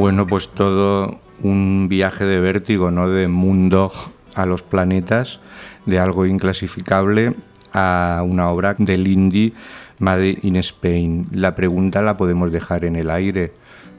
Bueno, 0.08 0.26
pues 0.26 0.48
todo 0.48 1.20
un 1.44 1.88
viaje 1.90 2.24
de 2.24 2.40
vértigo, 2.40 2.92
¿no? 2.92 3.10
De 3.10 3.28
mundo 3.28 3.92
a 4.36 4.46
los 4.46 4.64
planetas, 4.64 5.42
de 5.86 6.00
algo 6.00 6.26
inclasificable 6.26 7.36
a 7.74 8.24
una 8.26 8.50
obra 8.50 8.74
del 8.78 9.06
indie 9.06 9.52
Made 10.00 10.40
in 10.44 10.56
Spain. 10.56 11.28
La 11.34 11.56
pregunta 11.56 12.02
la 12.02 12.16
podemos 12.16 12.54
dejar 12.54 12.86
en 12.86 12.96
el 12.96 13.10
aire. 13.10 13.52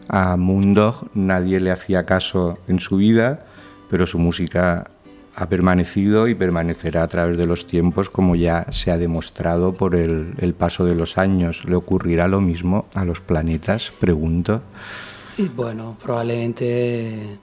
A 0.09 0.39
Mundo 0.39 1.11
nadie 1.13 1.61
le 1.61 1.73
hacía 1.73 2.07
caso 2.07 2.59
en 2.69 2.81
su 2.81 2.97
vida, 2.97 3.45
pero 3.91 4.07
su 4.07 4.19
música 4.19 4.91
ha 5.37 5.47
permanecido 5.51 6.27
y 6.27 6.35
permanecerá 6.35 7.03
a 7.03 7.09
través 7.09 7.37
de 7.37 7.45
los 7.45 7.67
tiempos, 7.67 8.09
como 8.09 8.35
ya 8.35 8.67
se 8.71 8.91
ha 8.91 8.97
demostrado 8.97 9.75
por 9.75 9.95
el, 9.95 10.33
el 10.39 10.55
paso 10.55 10.87
de 10.87 10.95
los 10.95 11.19
años. 11.19 11.67
¿Le 11.67 11.77
ocurrirá 11.77 12.29
lo 12.29 12.41
mismo 12.41 12.87
a 12.95 13.05
los 13.05 13.21
planetas? 13.21 13.93
Pregunto. 14.01 14.63
Y 15.39 15.49
bueno, 15.49 15.97
probablemente. 16.03 17.39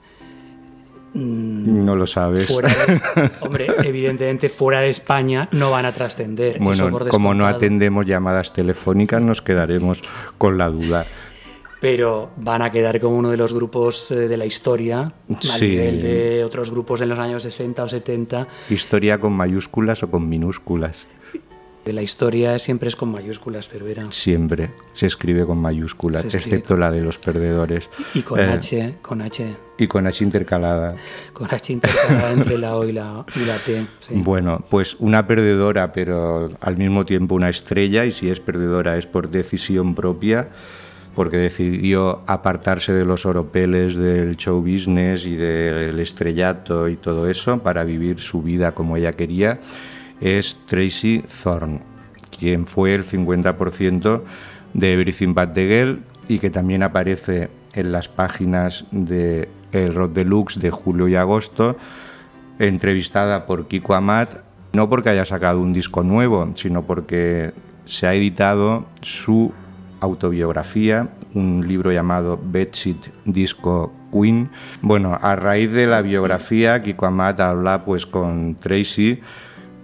mm, 1.14 1.84
No 1.84 1.94
lo 1.96 2.06
sabes. 2.06 2.46
Fuera 2.46 2.68
de- 2.68 3.30
hombre, 3.40 3.66
evidentemente 3.84 4.48
fuera 4.48 4.80
de 4.80 4.88
España 4.88 5.48
no 5.52 5.70
van 5.70 5.86
a 5.86 5.92
trascender. 5.92 6.58
Bueno, 6.60 6.90
como 7.10 7.34
no 7.34 7.46
atendemos 7.46 8.06
llamadas 8.06 8.52
telefónicas, 8.52 9.22
nos 9.22 9.42
quedaremos 9.42 10.02
con 10.38 10.58
la 10.58 10.68
duda. 10.68 11.04
Pero 11.80 12.30
van 12.38 12.62
a 12.62 12.72
quedar 12.72 12.98
como 13.00 13.16
uno 13.16 13.30
de 13.30 13.36
los 13.36 13.52
grupos 13.52 14.10
eh, 14.10 14.28
de 14.28 14.36
la 14.38 14.46
historia, 14.46 15.12
al 15.28 15.40
Sí. 15.42 15.68
nivel 15.68 16.00
de 16.00 16.42
otros 16.44 16.70
grupos 16.70 17.02
en 17.02 17.10
los 17.10 17.18
años 17.18 17.42
60 17.42 17.82
o 17.84 17.88
70. 17.88 18.48
¿Historia 18.70 19.18
con 19.18 19.34
mayúsculas 19.34 20.02
o 20.02 20.10
con 20.10 20.26
minúsculas? 20.28 21.06
La 21.86 22.02
historia 22.02 22.58
siempre 22.58 22.88
es 22.88 22.96
con 22.96 23.12
mayúsculas, 23.12 23.68
Cervera. 23.68 24.10
Siempre 24.10 24.70
se 24.92 25.06
escribe 25.06 25.46
con 25.46 25.58
mayúsculas, 25.58 26.24
escribe 26.24 26.56
excepto 26.56 26.76
la 26.76 26.90
de 26.90 27.00
los 27.00 27.16
perdedores. 27.16 27.88
Y 28.12 28.22
con 28.22 28.40
Eh, 28.40 28.42
H, 28.44 28.96
con 29.02 29.22
H, 29.22 29.56
Y 29.78 29.86
con 29.86 30.06
H 30.06 30.24
intercalada. 30.24 30.96
con 31.32 31.46
H 31.48 31.72
intercalada 31.72 32.32
entre 32.32 32.58
la 32.58 32.76
O 32.76 32.84
y 32.84 32.92
la, 32.92 33.24
y 33.36 33.44
la 33.44 33.56
T. 33.58 33.86
sí. 34.00 34.14
Bueno, 34.16 34.64
pues 34.68 34.96
una 34.98 35.28
perdedora, 35.28 35.92
pero 35.92 36.48
al 36.60 36.76
mismo 36.76 37.06
tiempo 37.06 37.36
una 37.36 37.48
estrella, 37.50 38.04
y 38.04 38.10
si 38.10 38.30
es 38.30 38.40
perdedora 38.40 38.96
es 38.98 39.06
por 39.06 39.30
decisión 39.30 39.94
propia, 39.94 40.48
porque 41.14 41.36
decidió 41.36 42.22
apartarse 42.26 42.92
de 42.92 43.04
los 43.04 43.24
oropeles 43.26 43.94
del 43.96 44.36
show 44.36 44.60
business 44.60 45.24
y 45.24 45.36
del 45.36 45.98
estrellato 46.00 46.88
y 46.88 46.96
todo 46.96 47.30
eso 47.30 47.58
para 47.62 47.84
vivir 47.84 48.18
su 48.20 48.42
vida 48.42 48.72
como 48.72 48.96
ella 48.96 49.12
quería, 49.12 49.60
es 50.20 50.56
Tracy 50.66 51.24
Thorn, 51.42 51.80
quien 52.38 52.66
fue 52.66 52.94
el 52.94 53.04
50% 53.04 54.22
de 54.74 54.92
Everything 54.92 55.34
But 55.34 55.52
the 55.54 55.66
Girl 55.66 56.02
y 56.28 56.38
que 56.38 56.50
también 56.50 56.82
aparece 56.82 57.48
en 57.74 57.92
las 57.92 58.08
páginas 58.08 58.84
de 58.90 59.48
El 59.72 59.94
Rock 59.94 60.12
Deluxe 60.12 60.60
de 60.60 60.70
julio 60.70 61.08
y 61.08 61.16
agosto, 61.16 61.76
entrevistada 62.58 63.46
por 63.46 63.68
Kiko 63.68 63.94
Amat, 63.94 64.38
no 64.72 64.88
porque 64.88 65.10
haya 65.10 65.24
sacado 65.24 65.60
un 65.60 65.72
disco 65.72 66.02
nuevo, 66.02 66.50
sino 66.54 66.82
porque 66.82 67.52
se 67.84 68.06
ha 68.06 68.14
editado 68.14 68.86
su 69.02 69.52
autobiografía, 70.00 71.08
un 71.34 71.66
libro 71.66 71.92
llamado 71.92 72.38
Bedsheet 72.42 72.96
Disco 73.24 73.92
Queen. 74.12 74.50
Bueno, 74.82 75.18
a 75.20 75.36
raíz 75.36 75.72
de 75.72 75.86
la 75.86 76.02
biografía, 76.02 76.82
Kiko 76.82 77.06
Amat 77.06 77.40
habla 77.40 77.84
pues 77.84 78.06
con 78.06 78.56
Tracy 78.56 79.20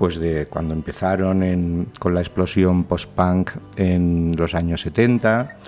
pues 0.03 0.19
de 0.19 0.47
cuando 0.47 0.73
empezaron 0.73 1.45
en- 1.45 1.87
con 2.01 2.13
la 2.13 2.21
explosión 2.23 2.83
post-punk 2.83 3.53
en 3.77 4.35
los 4.37 4.53
años 4.57 4.81
70, 4.81 5.59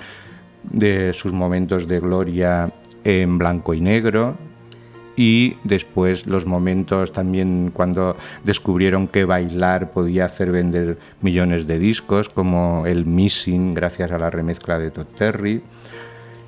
de 0.64 1.12
sus 1.12 1.32
momentos 1.32 1.86
de 1.86 2.00
gloria 2.00 2.72
en 3.04 3.38
blanco 3.38 3.74
y 3.74 3.80
negro 3.80 4.34
y 5.14 5.54
después 5.62 6.26
los 6.26 6.46
momentos 6.46 7.12
también 7.12 7.70
cuando 7.72 8.16
descubrieron 8.42 9.06
que 9.06 9.24
bailar 9.24 9.92
podía 9.92 10.24
hacer 10.24 10.50
vender 10.50 10.98
millones 11.20 11.68
de 11.68 11.78
discos, 11.78 12.28
como 12.28 12.86
el 12.88 13.06
Missing 13.06 13.72
gracias 13.72 14.10
a 14.10 14.18
la 14.18 14.30
remezcla 14.30 14.80
de 14.80 14.90
Todd 14.90 15.06
Terry, 15.16 15.62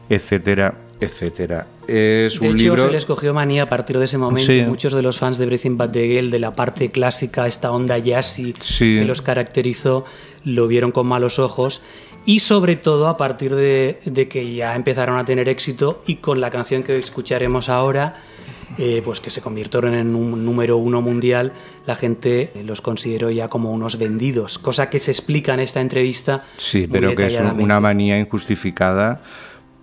etcétera, 0.08 0.74
etcétera. 1.00 1.66
Es 1.86 2.40
De 2.40 2.48
un 2.48 2.54
hecho, 2.54 2.64
libro 2.64 2.86
se 2.86 2.90
les 2.92 3.04
cogió 3.04 3.32
manía 3.34 3.64
a 3.64 3.68
partir 3.68 3.98
de 3.98 4.06
ese 4.06 4.18
momento. 4.18 4.50
Sí. 4.50 4.62
Muchos 4.62 4.92
de 4.92 5.02
los 5.02 5.18
fans 5.18 5.38
de 5.38 5.46
Breathing 5.46 5.76
Bad 5.76 5.90
the 5.90 6.06
Girl, 6.06 6.30
de 6.30 6.38
la 6.38 6.52
parte 6.54 6.88
clásica, 6.88 7.46
esta 7.46 7.70
onda 7.70 7.98
jazzy 7.98 8.54
Sí. 8.60 8.96
que 8.98 9.04
los 9.04 9.22
caracterizó, 9.22 10.04
lo 10.44 10.66
vieron 10.68 10.92
con 10.92 11.06
malos 11.06 11.38
ojos. 11.38 11.82
Y 12.24 12.40
sobre 12.40 12.74
todo 12.76 13.06
a 13.06 13.16
partir 13.16 13.54
de, 13.54 14.00
de 14.04 14.26
que 14.26 14.52
ya 14.54 14.74
empezaron 14.74 15.16
a 15.16 15.24
tener 15.24 15.48
éxito 15.48 16.02
y 16.06 16.16
con 16.16 16.40
la 16.40 16.50
canción 16.50 16.82
que 16.82 16.96
escucharemos 16.96 17.68
ahora, 17.68 18.16
eh, 18.78 19.00
pues 19.04 19.20
que 19.20 19.30
se 19.30 19.40
convirtieron 19.40 19.94
en 19.94 20.14
un 20.16 20.44
número 20.44 20.76
uno 20.76 21.00
mundial, 21.00 21.52
la 21.86 21.94
gente 21.94 22.50
los 22.64 22.80
consideró 22.80 23.30
ya 23.30 23.46
como 23.46 23.70
unos 23.70 23.96
vendidos, 23.96 24.58
cosa 24.58 24.90
que 24.90 24.98
se 24.98 25.12
explica 25.12 25.54
en 25.54 25.60
esta 25.60 25.80
entrevista. 25.80 26.42
Sí, 26.56 26.88
pero 26.90 27.14
que 27.14 27.26
es 27.26 27.38
una 27.38 27.78
manía 27.78 28.18
injustificada 28.18 29.22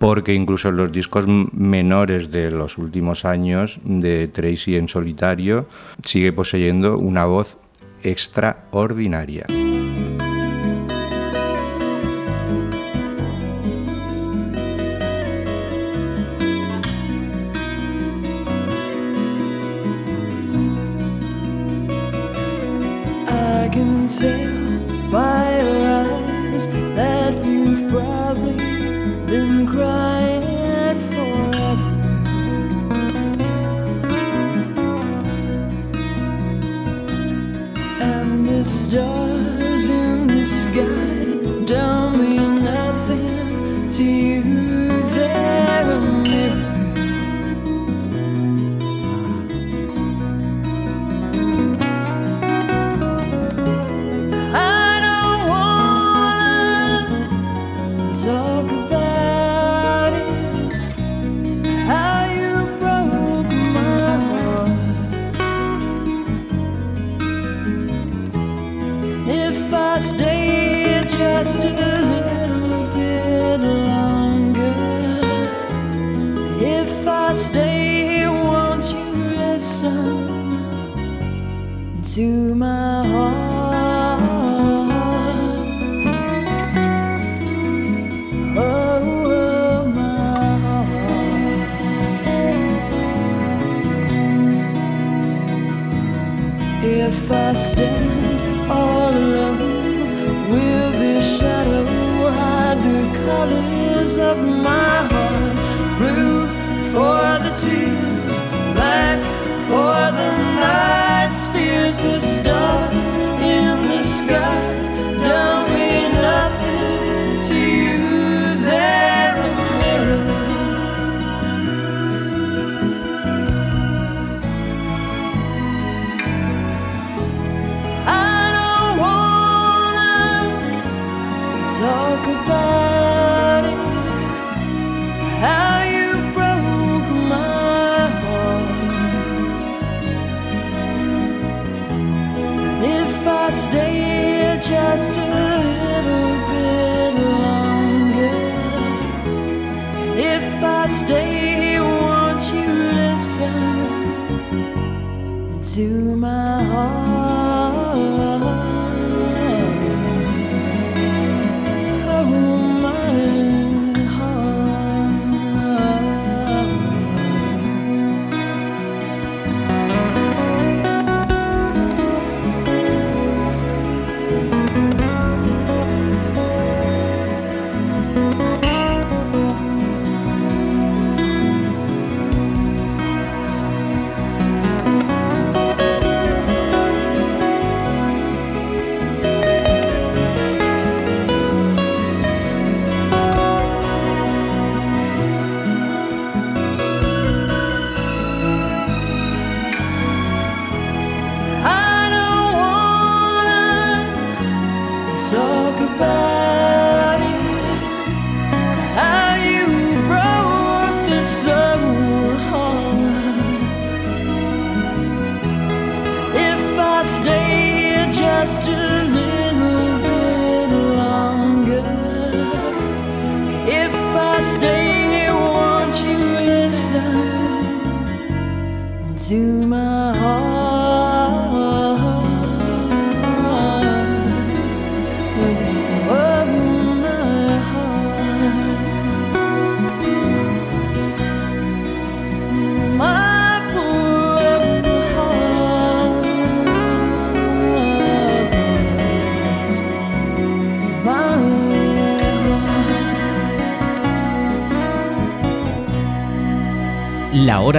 porque 0.04 0.34
incluso 0.34 0.70
los 0.70 0.92
discos 0.92 1.24
menores 1.26 2.30
de 2.30 2.50
los 2.50 2.76
últimos 2.76 3.24
años 3.24 3.80
de 3.84 4.28
Tracy 4.28 4.76
en 4.76 4.86
solitario 4.86 5.66
sigue 6.04 6.30
poseyendo 6.30 6.98
una 6.98 7.24
voz 7.24 7.56
extraordinaria. 8.02 9.46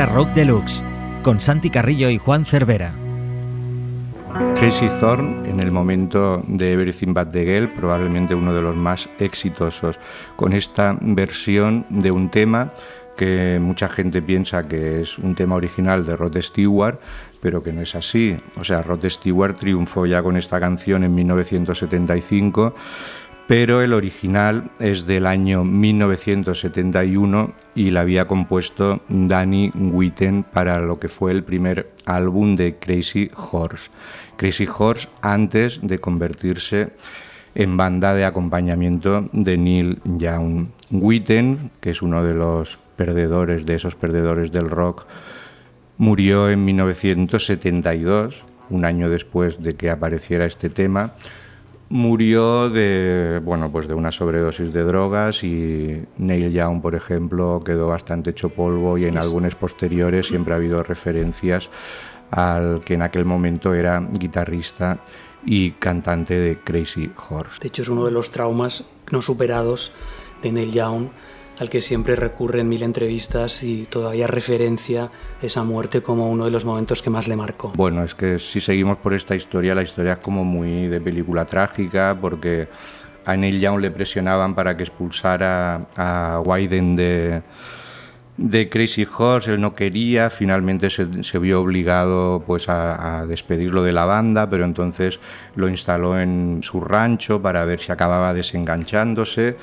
Rock 0.03 0.33
Deluxe, 0.33 0.83
con 1.23 1.39
Santi 1.39 1.69
Carrillo 1.69 2.09
y 2.09 2.17
Juan 2.17 2.43
Cervera. 2.43 2.93
Tracy 4.55 4.89
Thorn, 4.99 5.45
en 5.45 5.61
el 5.61 5.71
momento 5.71 6.43
de 6.47 6.73
Everything 6.73 7.13
But 7.13 7.31
the 7.31 7.45
Girl, 7.45 7.69
probablemente 7.69 8.35
uno 8.35 8.53
de 8.53 8.61
los 8.61 8.75
más 8.75 9.07
exitosos, 9.19 9.97
con 10.35 10.51
esta 10.51 10.97
versión 10.99 11.85
de 11.89 12.11
un 12.11 12.29
tema 12.29 12.73
que 13.15 13.57
mucha 13.61 13.87
gente 13.87 14.21
piensa 14.21 14.67
que 14.67 14.99
es 14.99 15.17
un 15.17 15.33
tema 15.33 15.55
original 15.55 16.05
de 16.05 16.17
Rod 16.17 16.41
Stewart, 16.41 16.99
pero 17.39 17.63
que 17.63 17.71
no 17.71 17.79
es 17.81 17.95
así. 17.95 18.35
O 18.59 18.65
sea, 18.65 18.81
Rod 18.81 19.05
Stewart 19.07 19.55
triunfó 19.55 20.05
ya 20.05 20.21
con 20.21 20.35
esta 20.35 20.59
canción 20.59 21.05
en 21.05 21.15
1975 21.15 22.75
pero 23.47 23.81
el 23.81 23.93
original 23.93 24.71
es 24.79 25.05
del 25.05 25.27
año 25.27 25.63
1971 25.63 27.53
y 27.75 27.91
la 27.91 28.01
había 28.01 28.25
compuesto 28.25 29.01
Danny 29.07 29.71
Witten 29.75 30.43
para 30.43 30.79
lo 30.79 30.99
que 30.99 31.09
fue 31.09 31.31
el 31.31 31.43
primer 31.43 31.91
álbum 32.05 32.55
de 32.55 32.77
Crazy 32.77 33.29
Horse. 33.35 33.91
Crazy 34.37 34.67
Horse 34.67 35.09
antes 35.21 35.79
de 35.83 35.99
convertirse 35.99 36.89
en 37.53 37.77
banda 37.77 38.13
de 38.15 38.25
acompañamiento 38.25 39.29
de 39.31 39.57
Neil 39.57 39.99
Young. 40.03 40.67
Witten, 40.89 41.71
que 41.81 41.91
es 41.91 42.01
uno 42.01 42.23
de 42.23 42.33
los 42.33 42.79
perdedores, 42.95 43.65
de 43.65 43.75
esos 43.75 43.95
perdedores 43.95 44.51
del 44.51 44.69
rock, 44.69 45.05
murió 45.97 46.49
en 46.49 46.65
1972, 46.65 48.43
un 48.69 48.85
año 48.85 49.09
después 49.09 49.61
de 49.61 49.75
que 49.75 49.91
apareciera 49.91 50.45
este 50.45 50.69
tema 50.69 51.13
murió 51.89 52.69
de 52.69 53.39
bueno 53.43 53.71
pues 53.71 53.87
de 53.87 53.93
una 53.93 54.11
sobredosis 54.11 54.73
de 54.73 54.83
drogas 54.83 55.43
y 55.43 56.03
Neil 56.17 56.51
Young 56.51 56.81
por 56.81 56.95
ejemplo 56.95 57.61
quedó 57.63 57.87
bastante 57.87 58.31
hecho 58.31 58.49
polvo 58.49 58.97
y 58.97 59.05
en 59.05 59.17
álbumes 59.17 59.55
posteriores 59.55 60.27
siempre 60.27 60.53
ha 60.53 60.57
habido 60.57 60.81
referencias 60.81 61.69
al 62.31 62.81
que 62.83 62.95
en 62.95 63.01
aquel 63.01 63.25
momento 63.25 63.73
era 63.73 63.99
guitarrista 63.99 64.99
y 65.45 65.71
cantante 65.71 66.37
de 66.37 66.57
Crazy 66.59 67.11
Horse. 67.29 67.59
De 67.61 67.67
hecho, 67.67 67.83
es 67.83 67.89
uno 67.89 68.05
de 68.05 68.11
los 68.11 68.31
traumas 68.31 68.83
no 69.11 69.21
superados 69.21 69.91
de 70.41 70.51
Neil 70.51 70.71
Young, 70.71 71.09
al 71.59 71.69
que 71.69 71.81
siempre 71.81 72.15
recurre 72.15 72.61
en 72.61 72.69
mil 72.69 72.83
entrevistas 72.83 73.63
y 73.63 73.85
todavía 73.85 74.27
referencia 74.27 75.09
esa 75.41 75.63
muerte 75.63 76.01
como 76.01 76.29
uno 76.29 76.45
de 76.45 76.51
los 76.51 76.65
momentos 76.65 77.01
que 77.01 77.09
más 77.09 77.27
le 77.27 77.35
marcó. 77.35 77.71
Bueno, 77.75 78.03
es 78.03 78.15
que 78.15 78.39
si 78.39 78.59
seguimos 78.59 78.97
por 78.97 79.13
esta 79.13 79.35
historia, 79.35 79.75
la 79.75 79.83
historia 79.83 80.13
es 80.13 80.19
como 80.19 80.43
muy 80.43 80.87
de 80.87 80.99
película 80.99 81.45
trágica, 81.45 82.17
porque 82.19 82.67
a 83.25 83.35
Neil 83.35 83.59
Young 83.59 83.79
le 83.79 83.91
presionaban 83.91 84.53
para 84.53 84.75
que 84.77 84.83
expulsara 84.83 85.87
a 85.97 86.41
Wyden 86.45 86.95
de, 86.95 87.41
de 88.37 88.69
Crazy 88.69 89.07
Horse, 89.17 89.53
él 89.53 89.61
no 89.61 89.73
quería, 89.73 90.29
finalmente 90.29 90.89
se, 90.89 91.39
vio 91.39 91.61
obligado 91.61 92.43
pues 92.45 92.65
a 92.67 93.25
despedirlo 93.27 93.81
de 93.81 93.93
la 93.93 94.05
banda, 94.05 94.49
pero 94.49 94.65
entonces 94.65 95.19
lo 95.55 95.69
instaló 95.69 96.19
en 96.19 96.59
su 96.61 96.81
rancho 96.81 97.41
para 97.41 97.65
ver 97.65 97.79
si 97.79 97.91
acababa 97.91 98.33
desenganchándose 98.33 99.57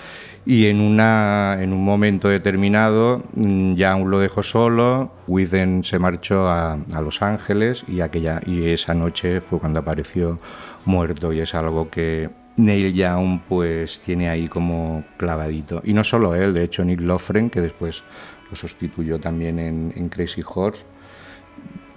y 0.44 0.66
en, 0.66 0.80
una, 0.80 1.58
en 1.60 1.72
un 1.72 1.84
momento 1.84 2.28
determinado 2.28 3.22
mm, 3.34 3.74
Young 3.74 4.06
lo 4.06 4.18
dejó 4.18 4.42
solo, 4.42 5.12
Withen 5.26 5.84
se 5.84 5.98
marchó 5.98 6.48
a, 6.48 6.78
Los 7.02 7.22
Ángeles 7.22 7.84
y, 7.86 8.00
aquella, 8.00 8.40
y 8.44 8.68
esa 8.70 8.94
noche 8.94 9.40
fue 9.40 9.60
cuando 9.60 9.80
apareció 9.80 10.40
muerto 10.84 11.32
y 11.32 11.40
es 11.40 11.54
algo 11.54 11.88
que 11.90 12.30
Neil 12.56 12.92
Young 12.92 13.40
pues 13.48 14.00
tiene 14.00 14.28
ahí 14.28 14.48
como 14.48 15.04
clavadito. 15.16 15.80
Y 15.84 15.92
no 15.92 16.02
solo 16.04 16.34
él, 16.34 16.54
de 16.54 16.64
hecho 16.64 16.84
Nick 16.84 17.00
Lofgren, 17.00 17.48
que 17.48 17.60
después 17.60 18.02
lo 18.50 18.56
sustituyó 18.56 19.18
también 19.20 19.58
en, 19.58 19.92
en 19.96 20.08
Crazy 20.08 20.42
Horse 20.44 20.84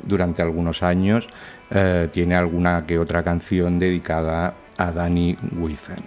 durante 0.03 0.41
algunos 0.41 0.83
años, 0.83 1.27
eh, 1.71 2.09
tiene 2.13 2.35
alguna 2.35 2.85
que 2.85 2.99
otra 2.99 3.23
canción 3.23 3.79
dedicada 3.79 4.53
a 4.77 4.91
Danny 4.91 5.35
Withen. 5.57 5.97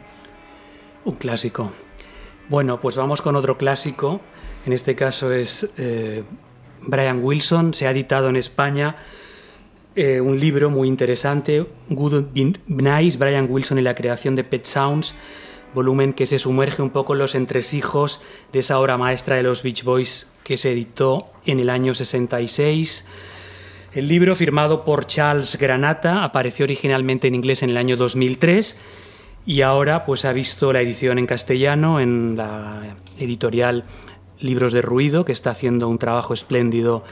Un 1.05 1.17
clásico. 1.17 1.73
Bueno, 2.49 2.81
pues 2.81 2.97
vamos 2.97 3.21
con 3.21 3.37
otro 3.37 3.59
clásico. 3.59 4.23
En 4.65 4.73
este 4.73 4.95
caso 4.95 5.31
es 5.33 5.71
eh, 5.77 6.23
Brian 6.81 7.23
Wilson. 7.23 7.75
Se 7.75 7.87
ha 7.87 7.91
editado 7.91 8.31
en 8.31 8.37
España 8.37 8.97
eh, 9.95 10.19
un 10.23 10.41
libro 10.41 10.71
muy 10.71 10.89
interesante, 10.89 11.67
Good 11.91 12.25
Nice, 12.67 13.19
Brian 13.19 13.49
Wilson 13.51 13.79
y 13.79 13.83
la 13.83 13.95
creación 13.95 14.35
de 14.35 14.45
Pet 14.45 14.65
Sounds, 14.65 15.15
volumen 15.75 16.15
que 16.15 16.25
se 16.25 16.39
sumerge 16.39 16.81
un 16.81 16.89
poco 16.89 17.13
en 17.13 17.19
los 17.19 17.35
entresijos 17.35 18.23
de 18.51 18.61
esa 18.61 18.79
obra 18.79 18.97
maestra 18.97 19.37
de 19.37 19.43
los 19.43 19.63
Beach 19.63 19.85
Boys 19.85 20.31
que 20.43 20.57
se 20.57 20.73
editó 20.73 21.31
en 21.45 21.61
el 21.61 21.69
año 21.69 21.93
66. 21.93 23.05
El 23.93 24.09
libro, 24.09 24.35
firmado 24.35 24.87
por 24.87 25.07
Charles 25.07 25.59
Granata, 25.59 26.25
apareció 26.25 26.65
originalmente 26.65 27.29
en 27.29 27.35
inglés 27.35 27.63
en 27.63 27.71
el 27.71 27.77
año 27.77 27.99
2003 27.99 28.77
y 29.49 29.63
ahora 29.63 30.05
pues 30.05 30.27
ha 30.27 30.35
visto 30.35 30.75
la 30.75 30.83
edición 30.83 31.19
en 31.19 31.27
castellano 31.27 32.01
en 32.01 32.37
la 32.37 32.83
editorial 33.19 33.85
Libros 34.41 34.75
de 34.75 34.83
Ruido, 34.83 35.25
que 35.25 35.33
está 35.33 35.51
haciendo 35.51 35.89
un 35.89 35.99
trabajo 35.99 36.35
espléndido 36.35 37.03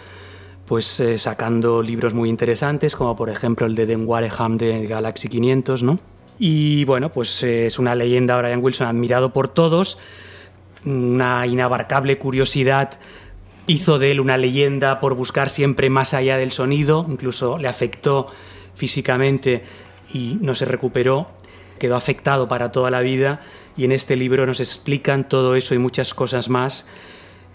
pues 0.66 1.00
eh, 1.00 1.16
sacando 1.16 1.80
libros 1.80 2.12
muy 2.12 2.28
interesantes, 2.28 2.94
como 2.94 3.16
por 3.16 3.30
ejemplo 3.30 3.66
el 3.66 3.74
de 3.74 3.86
Dan 3.86 4.06
Wareham 4.06 4.58
de 4.58 4.84
Galaxy 4.84 5.30
500, 5.30 5.82
¿no? 5.82 5.98
Y 6.38 6.84
bueno, 6.84 7.10
pues 7.10 7.42
eh, 7.42 7.66
es 7.66 7.78
una 7.78 7.94
leyenda 7.94 8.36
Brian 8.36 8.62
Wilson 8.62 8.86
admirado 8.86 9.32
por 9.32 9.48
todos, 9.48 9.96
una 10.84 11.46
inabarcable 11.46 12.18
curiosidad 12.18 12.98
hizo 13.66 13.98
de 13.98 14.10
él 14.10 14.20
una 14.20 14.36
leyenda 14.36 15.00
por 15.00 15.14
buscar 15.14 15.48
siempre 15.48 15.88
más 15.88 16.12
allá 16.12 16.36
del 16.36 16.52
sonido, 16.52 17.06
incluso 17.08 17.56
le 17.56 17.68
afectó 17.68 18.26
físicamente 18.74 19.64
y 20.12 20.36
no 20.42 20.54
se 20.54 20.66
recuperó, 20.66 21.28
quedó 21.78 21.96
afectado 21.96 22.48
para 22.48 22.72
toda 22.72 22.90
la 22.90 23.00
vida 23.00 23.40
y 23.76 23.84
en 23.84 23.92
este 23.92 24.16
libro 24.16 24.46
nos 24.46 24.60
explican 24.60 25.28
todo 25.28 25.54
eso 25.54 25.74
y 25.74 25.78
muchas 25.78 26.14
cosas 26.14 26.48
más 26.48 26.86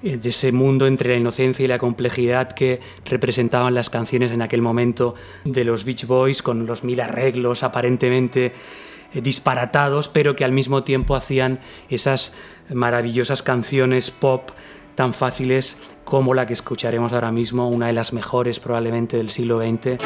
eh, 0.03 0.17
de 0.17 0.29
ese 0.29 0.51
mundo 0.51 0.87
entre 0.87 1.11
la 1.11 1.17
inocencia 1.17 1.63
y 1.63 1.67
la 1.67 1.77
complejidad 1.77 2.51
que 2.51 2.79
representaban 3.05 3.73
las 3.73 3.89
canciones 3.89 4.31
en 4.31 4.41
aquel 4.41 4.61
momento 4.61 5.15
de 5.45 5.63
los 5.63 5.83
Beach 5.83 6.05
Boys 6.05 6.41
con 6.41 6.65
los 6.65 6.83
mil 6.83 6.99
arreglos 7.01 7.63
aparentemente 7.63 8.53
eh, 9.13 9.21
disparatados, 9.21 10.07
pero 10.07 10.35
que 10.35 10.43
al 10.43 10.53
mismo 10.53 10.83
tiempo 10.83 11.15
hacían 11.15 11.59
esas 11.89 12.33
maravillosas 12.73 13.43
canciones 13.43 14.09
pop 14.09 14.49
tan 14.95 15.13
fáciles 15.13 15.77
como 16.03 16.33
la 16.33 16.45
que 16.45 16.53
escucharemos 16.53 17.13
ahora 17.13 17.31
mismo, 17.31 17.69
una 17.69 17.87
de 17.87 17.93
las 17.93 18.13
mejores 18.13 18.59
probablemente 18.59 19.17
del 19.17 19.29
siglo 19.29 19.59
XX. 19.59 19.97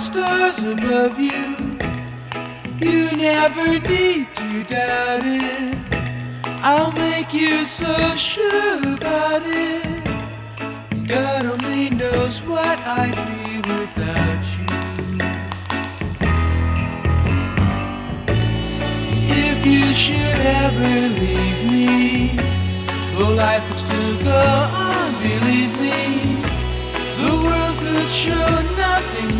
Stars 0.00 0.62
above 0.62 1.18
you, 1.20 1.76
you 2.78 3.14
never 3.18 3.78
need 3.86 4.26
to 4.34 4.64
doubt 4.64 5.20
it. 5.24 5.76
I'll 6.62 6.90
make 6.92 7.34
you 7.34 7.66
so 7.66 7.92
sure 8.16 8.78
about 8.94 9.42
it. 9.44 10.04
God 11.06 11.44
only 11.44 11.90
knows 11.90 12.40
what 12.42 12.78
I'd 12.78 13.14
be 13.28 13.58
without 13.58 14.42
you. 14.56 14.68
If 19.28 19.66
you 19.66 19.84
should 19.92 20.40
ever 20.64 21.08
leave 21.20 21.70
me, 21.70 22.36
though 23.18 23.34
life 23.34 23.68
would 23.68 23.78
still 23.78 24.16
go 24.24 24.40
on, 24.86 25.12
believe 25.20 25.78
me, 25.78 26.40
the 27.22 27.32
world 27.44 27.76
could 27.80 28.08
show 28.08 28.48
nothing 28.78 29.39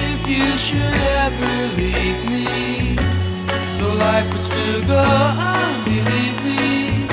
If 0.09 0.21
you 0.27 0.47
should 0.57 0.99
ever 1.25 1.55
leave 1.77 2.21
me, 2.31 2.97
though 3.79 3.95
life 3.95 4.33
would 4.33 4.45
still 4.45 4.83
go 4.87 4.99
on, 4.99 5.85
believe 5.85 6.39
me, 6.49 7.07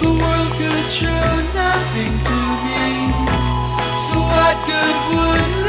the 0.00 0.10
world 0.20 0.52
could 0.60 0.88
show 0.90 1.30
nothing 1.54 2.14
to 2.28 2.38
me. 2.66 2.82
So 4.06 4.14
what 4.32 4.56
good 4.66 4.96
would 5.12 5.59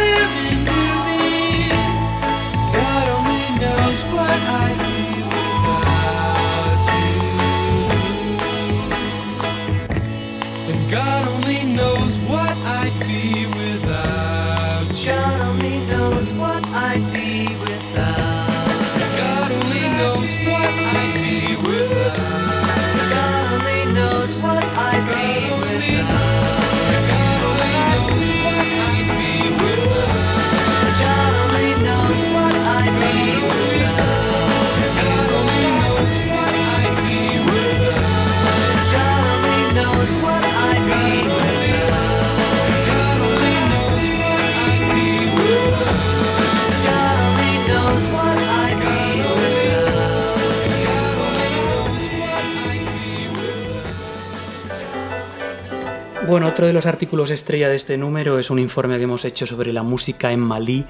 Bueno, 56.32 56.48
otro 56.48 56.66
de 56.66 56.72
los 56.72 56.86
artículos 56.86 57.30
estrella 57.30 57.68
de 57.68 57.76
este 57.76 57.98
número 57.98 58.40
es 58.40 58.50
un 58.50 58.58
informe 58.58 58.96
que 58.96 59.04
hemos 59.04 59.26
hecho 59.26 59.46
sobre 59.46 59.74
la 59.74 59.84
música 59.84 60.32
en 60.32 60.40
Malí 60.40 60.86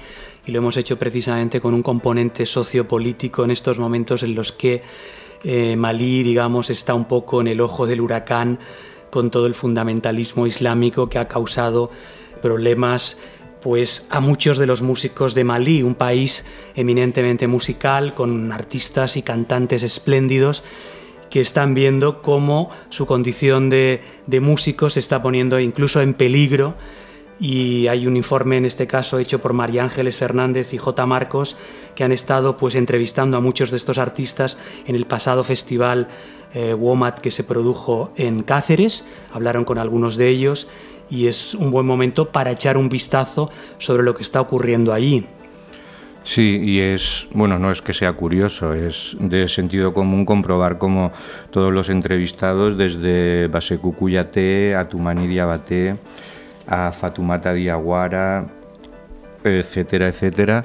y 0.46 0.52
lo 0.52 0.58
hemos 0.58 0.76
hecho 0.76 1.00
precisamente 1.00 1.60
con 1.60 1.74
un 1.74 1.82
componente 1.82 2.46
sociopolítico 2.46 3.42
en 3.42 3.50
estos 3.50 3.80
momentos 3.80 4.22
en 4.22 4.36
los 4.36 4.52
que 4.52 4.82
eh, 5.42 5.74
Malí, 5.74 6.22
digamos, 6.22 6.70
está 6.70 6.94
un 6.94 7.06
poco 7.06 7.40
en 7.40 7.48
el 7.48 7.60
ojo 7.60 7.88
del 7.88 8.00
huracán 8.00 8.60
con 9.10 9.32
todo 9.32 9.46
el 9.46 9.54
fundamentalismo 9.54 10.46
islámico 10.46 11.08
que 11.08 11.18
ha 11.18 11.26
causado 11.26 11.90
problemas 12.40 13.18
pues 13.60 14.06
a 14.10 14.20
muchos 14.20 14.58
de 14.58 14.68
los 14.68 14.80
músicos 14.80 15.34
de 15.34 15.42
Malí, 15.42 15.82
un 15.82 15.96
país 15.96 16.44
eminentemente 16.76 17.48
musical 17.48 18.14
con 18.14 18.52
artistas 18.52 19.16
y 19.16 19.22
cantantes 19.22 19.82
espléndidos 19.82 20.62
que 21.32 21.40
están 21.40 21.72
viendo 21.72 22.20
cómo 22.20 22.68
su 22.90 23.06
condición 23.06 23.70
de, 23.70 24.02
de 24.26 24.40
músicos 24.40 24.92
se 24.92 25.00
está 25.00 25.22
poniendo 25.22 25.58
incluso 25.58 26.02
en 26.02 26.12
peligro 26.12 26.74
y 27.40 27.86
hay 27.88 28.06
un 28.06 28.18
informe 28.18 28.58
en 28.58 28.66
este 28.66 28.86
caso 28.86 29.18
hecho 29.18 29.40
por 29.40 29.54
María 29.54 29.82
Ángeles 29.82 30.18
Fernández 30.18 30.74
y 30.74 30.78
J. 30.78 31.06
Marcos 31.06 31.56
que 31.94 32.04
han 32.04 32.12
estado 32.12 32.58
pues 32.58 32.74
entrevistando 32.74 33.38
a 33.38 33.40
muchos 33.40 33.70
de 33.70 33.78
estos 33.78 33.96
artistas 33.96 34.58
en 34.86 34.94
el 34.94 35.06
pasado 35.06 35.42
festival 35.42 36.08
eh, 36.52 36.74
WOMAT 36.74 37.20
que 37.20 37.30
se 37.30 37.44
produjo 37.44 38.12
en 38.16 38.42
Cáceres, 38.42 39.06
hablaron 39.32 39.64
con 39.64 39.78
algunos 39.78 40.18
de 40.18 40.28
ellos 40.28 40.68
y 41.08 41.28
es 41.28 41.54
un 41.54 41.70
buen 41.70 41.86
momento 41.86 42.28
para 42.28 42.50
echar 42.50 42.76
un 42.76 42.90
vistazo 42.90 43.50
sobre 43.78 44.02
lo 44.02 44.14
que 44.14 44.22
está 44.22 44.38
ocurriendo 44.42 44.92
allí. 44.92 45.24
Sí, 46.24 46.60
y 46.62 46.80
es, 46.80 47.26
bueno, 47.32 47.58
no 47.58 47.70
es 47.72 47.82
que 47.82 47.92
sea 47.92 48.12
curioso, 48.12 48.74
es 48.74 49.16
de 49.18 49.48
sentido 49.48 49.92
común 49.92 50.24
comprobar 50.24 50.78
cómo 50.78 51.12
todos 51.50 51.72
los 51.72 51.88
entrevistados, 51.88 52.78
desde 52.78 53.48
Baseku 53.48 53.92
Kuyate 53.94 54.76
a 54.76 54.88
Tumani 54.88 55.26
Diabaté, 55.26 55.96
a 56.68 56.92
Fatumata 56.92 57.52
Diawara, 57.52 58.46
etcétera, 59.42 60.08
etcétera, 60.08 60.64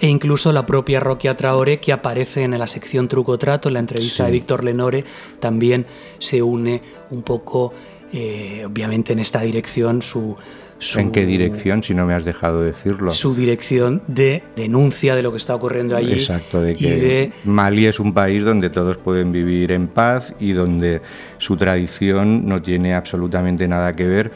E 0.00 0.06
incluso 0.06 0.52
la 0.52 0.64
propia 0.64 1.00
Roquia 1.00 1.34
Traoré, 1.34 1.80
que 1.80 1.90
aparece 1.92 2.44
en 2.44 2.56
la 2.56 2.68
sección 2.68 3.08
Truco 3.08 3.36
Trato, 3.36 3.68
en 3.68 3.74
la 3.74 3.80
entrevista 3.80 4.24
Sí. 4.24 4.26
de 4.26 4.30
Víctor 4.30 4.62
Lenore, 4.62 5.04
también 5.40 5.86
se 6.20 6.40
une 6.40 6.80
un 7.10 7.22
poco, 7.22 7.72
eh, 8.12 8.64
obviamente, 8.66 9.12
en 9.12 9.18
esta 9.18 9.40
dirección 9.40 10.02
su, 10.02 10.36
su- 10.78 11.00
¿En 11.00 11.10
qué 11.10 11.26
dirección, 11.26 11.82
si 11.82 11.92
no 11.94 12.06
me 12.06 12.14
has 12.14 12.24
dejado 12.24 12.62
decirlo? 12.62 13.10
Su 13.12 13.34
dirección 13.34 14.02
de 14.06 14.42
denuncia 14.56 15.14
de 15.14 15.22
lo 15.22 15.30
que 15.32 15.36
está 15.38 15.54
ocurriendo 15.54 15.96
allí. 15.96 16.12
Exacto, 16.12 16.60
de 16.62 16.74
que 16.76 16.96
de 16.96 17.32
Mali 17.44 17.86
es 17.86 17.98
un 18.00 18.14
país 18.14 18.44
donde 18.44 18.70
todos 18.70 18.96
pueden 18.96 19.32
vivir 19.32 19.72
en 19.72 19.88
paz 19.88 20.32
y 20.38 20.52
donde 20.52 21.02
su 21.38 21.56
tradición 21.56 22.46
no 22.46 22.62
tiene 22.62 22.94
absolutamente 22.94 23.66
nada 23.66 23.94
que 23.96 24.06
ver 24.06 24.30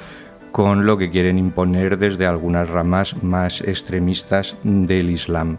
con 0.50 0.84
lo 0.84 0.98
que 0.98 1.10
quieren 1.10 1.38
imponer 1.38 1.96
desde 1.96 2.26
algunas 2.26 2.68
ramas 2.68 3.14
más 3.22 3.60
extremistas 3.62 4.54
del 4.64 5.08
Islam. 5.10 5.56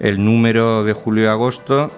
El 0.00 0.24
número 0.24 0.82
de 0.84 0.92
julio 0.92 1.24
y 1.24 1.26
agosto, 1.26 1.90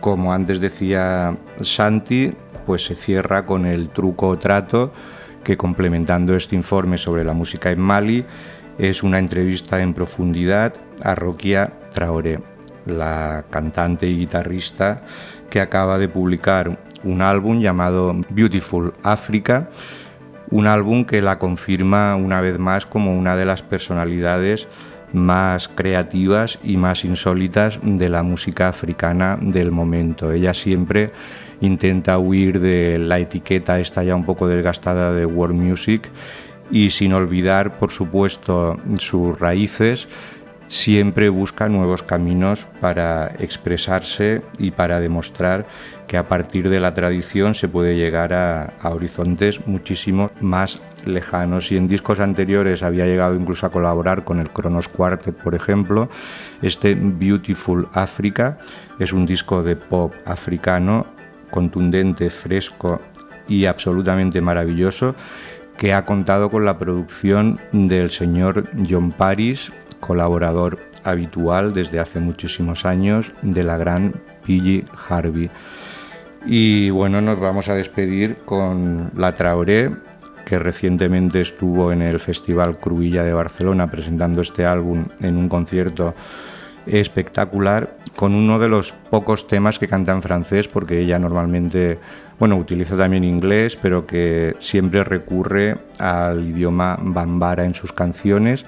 como 0.00 0.32
antes 0.32 0.60
decía 0.60 1.36
Santi, 1.60 2.30
pues 2.68 2.84
se 2.84 2.94
cierra 2.94 3.46
con 3.46 3.64
el 3.64 3.88
truco 3.88 4.28
o 4.28 4.36
trato 4.36 4.92
que 5.42 5.56
complementando 5.56 6.36
este 6.36 6.54
informe 6.54 6.98
sobre 6.98 7.24
la 7.24 7.32
música 7.32 7.70
en 7.70 7.80
Mali 7.80 8.26
es 8.76 9.02
una 9.02 9.18
entrevista 9.18 9.80
en 9.80 9.94
profundidad 9.94 10.74
a 11.02 11.14
Roquia 11.14 11.72
Traoré, 11.94 12.40
la 12.84 13.46
cantante 13.48 14.06
y 14.06 14.18
guitarrista 14.18 15.02
que 15.48 15.62
acaba 15.62 15.98
de 15.98 16.10
publicar 16.10 16.78
un 17.04 17.22
álbum 17.22 17.60
llamado 17.60 18.14
Beautiful 18.28 18.92
Africa, 19.02 19.70
un 20.50 20.66
álbum 20.66 21.06
que 21.06 21.22
la 21.22 21.38
confirma 21.38 22.16
una 22.16 22.42
vez 22.42 22.58
más 22.58 22.84
como 22.84 23.16
una 23.16 23.34
de 23.34 23.46
las 23.46 23.62
personalidades 23.62 24.68
más 25.14 25.68
creativas 25.68 26.58
y 26.62 26.76
más 26.76 27.06
insólitas 27.06 27.78
de 27.82 28.10
la 28.10 28.22
música 28.22 28.68
africana 28.68 29.38
del 29.40 29.70
momento. 29.70 30.32
Ella 30.32 30.52
siempre 30.52 31.12
intenta 31.60 32.18
huir 32.18 32.60
de 32.60 32.98
la 32.98 33.18
etiqueta 33.18 33.80
esta 33.80 34.02
ya 34.02 34.14
un 34.14 34.24
poco 34.24 34.48
desgastada 34.48 35.12
de 35.12 35.26
world 35.26 35.56
music 35.56 36.08
y 36.70 36.90
sin 36.90 37.12
olvidar, 37.12 37.78
por 37.78 37.90
supuesto, 37.90 38.78
sus 38.98 39.38
raíces, 39.38 40.08
siempre 40.66 41.30
busca 41.30 41.68
nuevos 41.68 42.02
caminos 42.02 42.66
para 42.80 43.28
expresarse 43.38 44.42
y 44.58 44.70
para 44.70 45.00
demostrar 45.00 45.66
que 46.06 46.16
a 46.16 46.28
partir 46.28 46.68
de 46.68 46.80
la 46.80 46.94
tradición 46.94 47.54
se 47.54 47.68
puede 47.68 47.96
llegar 47.96 48.32
a, 48.32 48.72
horizontes 48.82 49.66
muchísimo 49.66 50.30
más 50.40 50.80
lejanos. 51.04 51.72
Y 51.72 51.76
en 51.76 51.88
discos 51.88 52.20
anteriores 52.20 52.82
había 52.82 53.06
llegado 53.06 53.34
incluso 53.34 53.66
a 53.66 53.70
colaborar 53.70 54.24
con 54.24 54.40
el 54.40 54.50
Kronos 54.50 54.88
Quartet, 54.88 55.36
por 55.36 55.54
ejemplo. 55.54 56.08
Este 56.62 56.94
Beautiful 56.94 57.88
Africa 57.92 58.58
es 58.98 59.12
un 59.12 59.26
disco 59.26 59.62
de 59.62 59.76
pop 59.76 60.14
africano 60.24 61.06
contundente, 61.50 62.30
fresco 62.30 63.00
y 63.48 63.66
absolutamente 63.66 64.40
maravilloso 64.40 65.14
que 65.78 65.94
ha 65.94 66.04
contado 66.04 66.50
con 66.50 66.64
la 66.64 66.76
producción 66.76 67.60
del 67.72 68.10
señor 68.10 68.68
John 68.88 69.12
Paris, 69.12 69.72
colaborador 70.00 70.78
habitual 71.04 71.72
desde 71.72 72.00
hace 72.00 72.18
muchísimos 72.18 72.84
años 72.84 73.32
de 73.42 73.62
la 73.62 73.78
gran 73.78 74.12
P.G. 74.44 74.84
Harvey. 75.08 75.50
Y 76.44 76.90
bueno, 76.90 77.20
nos 77.20 77.38
vamos 77.38 77.68
a 77.68 77.74
despedir 77.74 78.38
con 78.44 79.12
la 79.16 79.34
Traoré, 79.34 79.92
que 80.44 80.58
recientemente 80.58 81.40
estuvo 81.40 81.92
en 81.92 82.02
el 82.02 82.18
Festival 82.18 82.78
Cruilla 82.78 83.22
de 83.22 83.32
Barcelona 83.32 83.90
presentando 83.90 84.40
este 84.40 84.64
álbum 84.64 85.04
en 85.20 85.36
un 85.36 85.48
concierto 85.48 86.14
espectacular 86.90 87.96
con 88.16 88.34
uno 88.34 88.58
de 88.58 88.68
los 88.68 88.92
pocos 89.10 89.46
temas 89.46 89.78
que 89.78 89.88
canta 89.88 90.12
en 90.12 90.22
francés 90.22 90.68
porque 90.68 91.00
ella 91.00 91.18
normalmente 91.18 91.98
bueno 92.38 92.56
utiliza 92.56 92.96
también 92.96 93.24
inglés 93.24 93.78
pero 93.80 94.06
que 94.06 94.56
siempre 94.58 95.04
recurre 95.04 95.78
al 95.98 96.48
idioma 96.48 96.98
bambara 97.00 97.64
en 97.64 97.74
sus 97.74 97.92
canciones. 97.92 98.64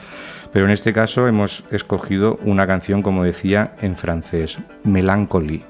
Pero 0.52 0.64
en 0.64 0.72
este 0.72 0.92
caso 0.92 1.28
hemos 1.28 1.64
escogido 1.70 2.38
una 2.44 2.66
canción 2.66 3.02
como 3.02 3.22
decía 3.22 3.74
en 3.80 3.96
francés 3.96 4.58
Melancholy 4.84 5.69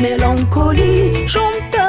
Mélancolie, 0.00 1.28
chante 1.28 1.79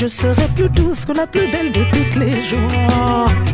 je 0.00 0.06
serai 0.06 0.48
plus 0.56 0.70
douce 0.70 1.04
que 1.04 1.12
la 1.12 1.26
plus 1.26 1.50
belle 1.50 1.72
de 1.72 1.80
toutes 1.92 2.16
les 2.16 2.40
joies. 2.40 3.49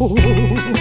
Oh. 0.00 0.74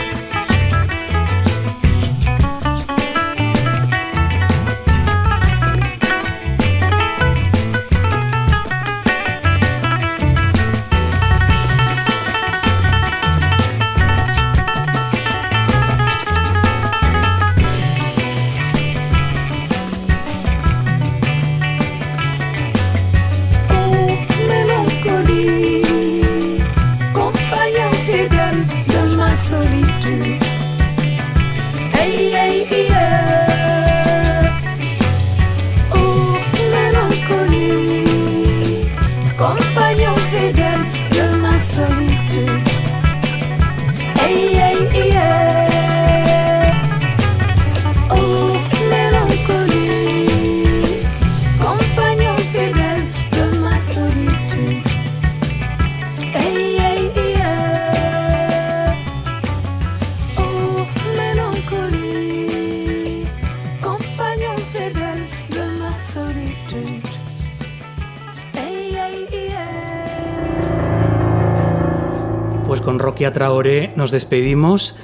Traoré 73.32 73.94
nos 73.95 74.12
despedimos 74.12 74.95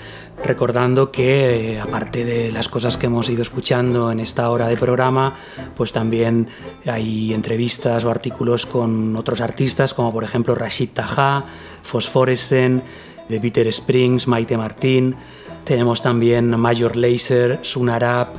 recordando 0.44 1.12
que 1.12 1.80
aparte 1.82 2.26
de 2.26 2.52
las 2.52 2.68
cosas 2.68 2.98
que 2.98 3.06
hemos 3.06 3.30
ido 3.30 3.42
escuchando 3.42 4.12
en 4.12 4.20
esta 4.20 4.50
hora 4.50 4.68
de 4.68 4.78
programa, 4.78 5.36
pues 5.76 5.94
también 5.94 6.48
hay 6.86 7.34
entrevistas 7.34 8.04
o 8.04 8.10
artículos 8.10 8.66
con 8.66 9.16
otros 9.16 9.42
artistas 9.42 9.94
como 9.94 10.12
por 10.12 10.24
ejemplo 10.24 10.56
Rashid 10.56 10.90
Taha, 10.94 11.46
Phosphorescent, 11.84 12.84
de 13.30 13.40
Bitter 13.40 13.68
Springs, 13.68 14.28
Maite 14.28 14.58
Martín. 14.58 15.16
Tenemos 15.64 16.02
también 16.02 16.60
Major 16.60 16.98
Lazer, 16.98 17.60
Sunarap, 17.62 18.36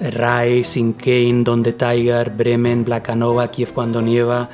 Rai, 0.00 0.64
Sin 0.64 0.94
Kane, 0.94 1.42
Don 1.44 1.62
the 1.62 1.74
Tiger, 1.74 2.30
Bremen, 2.30 2.84
Blackanova, 2.84 3.50
Kiev 3.50 3.72
cuando 3.72 4.00
nieva, 4.00 4.48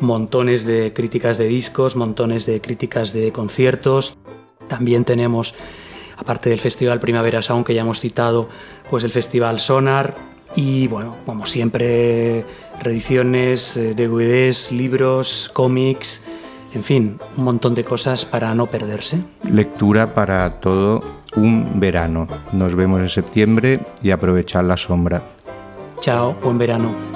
montones 0.00 0.64
de 0.64 0.92
críticas 0.92 1.36
de 1.38 1.46
discos, 1.46 1.96
montones 1.96 2.46
de 2.46 2.60
críticas 2.60 3.12
de 3.12 3.32
conciertos. 3.32 4.16
También 4.74 5.04
tenemos, 5.04 5.54
aparte 6.16 6.50
del 6.50 6.58
Festival 6.58 6.98
Primavera 6.98 7.42
Sound 7.42 7.64
que 7.64 7.74
ya 7.74 7.82
hemos 7.82 8.00
citado, 8.00 8.48
pues 8.90 9.04
el 9.04 9.12
Festival 9.12 9.60
Sonar 9.60 10.16
y 10.56 10.88
bueno, 10.88 11.14
como 11.24 11.46
siempre, 11.46 12.44
reediciones, 12.82 13.76
eh, 13.76 13.94
DVDs, 13.94 14.72
libros, 14.72 15.48
cómics, 15.52 16.22
en 16.74 16.82
fin, 16.82 17.18
un 17.36 17.44
montón 17.44 17.76
de 17.76 17.84
cosas 17.84 18.24
para 18.24 18.52
no 18.56 18.66
perderse. 18.66 19.18
Lectura 19.48 20.12
para 20.12 20.58
todo 20.58 21.04
un 21.36 21.78
verano. 21.78 22.26
Nos 22.50 22.74
vemos 22.74 23.00
en 23.00 23.08
septiembre 23.08 23.78
y 24.02 24.10
aprovechar 24.10 24.64
la 24.64 24.76
sombra. 24.76 25.22
Chao, 26.00 26.34
buen 26.42 26.58
verano. 26.58 27.13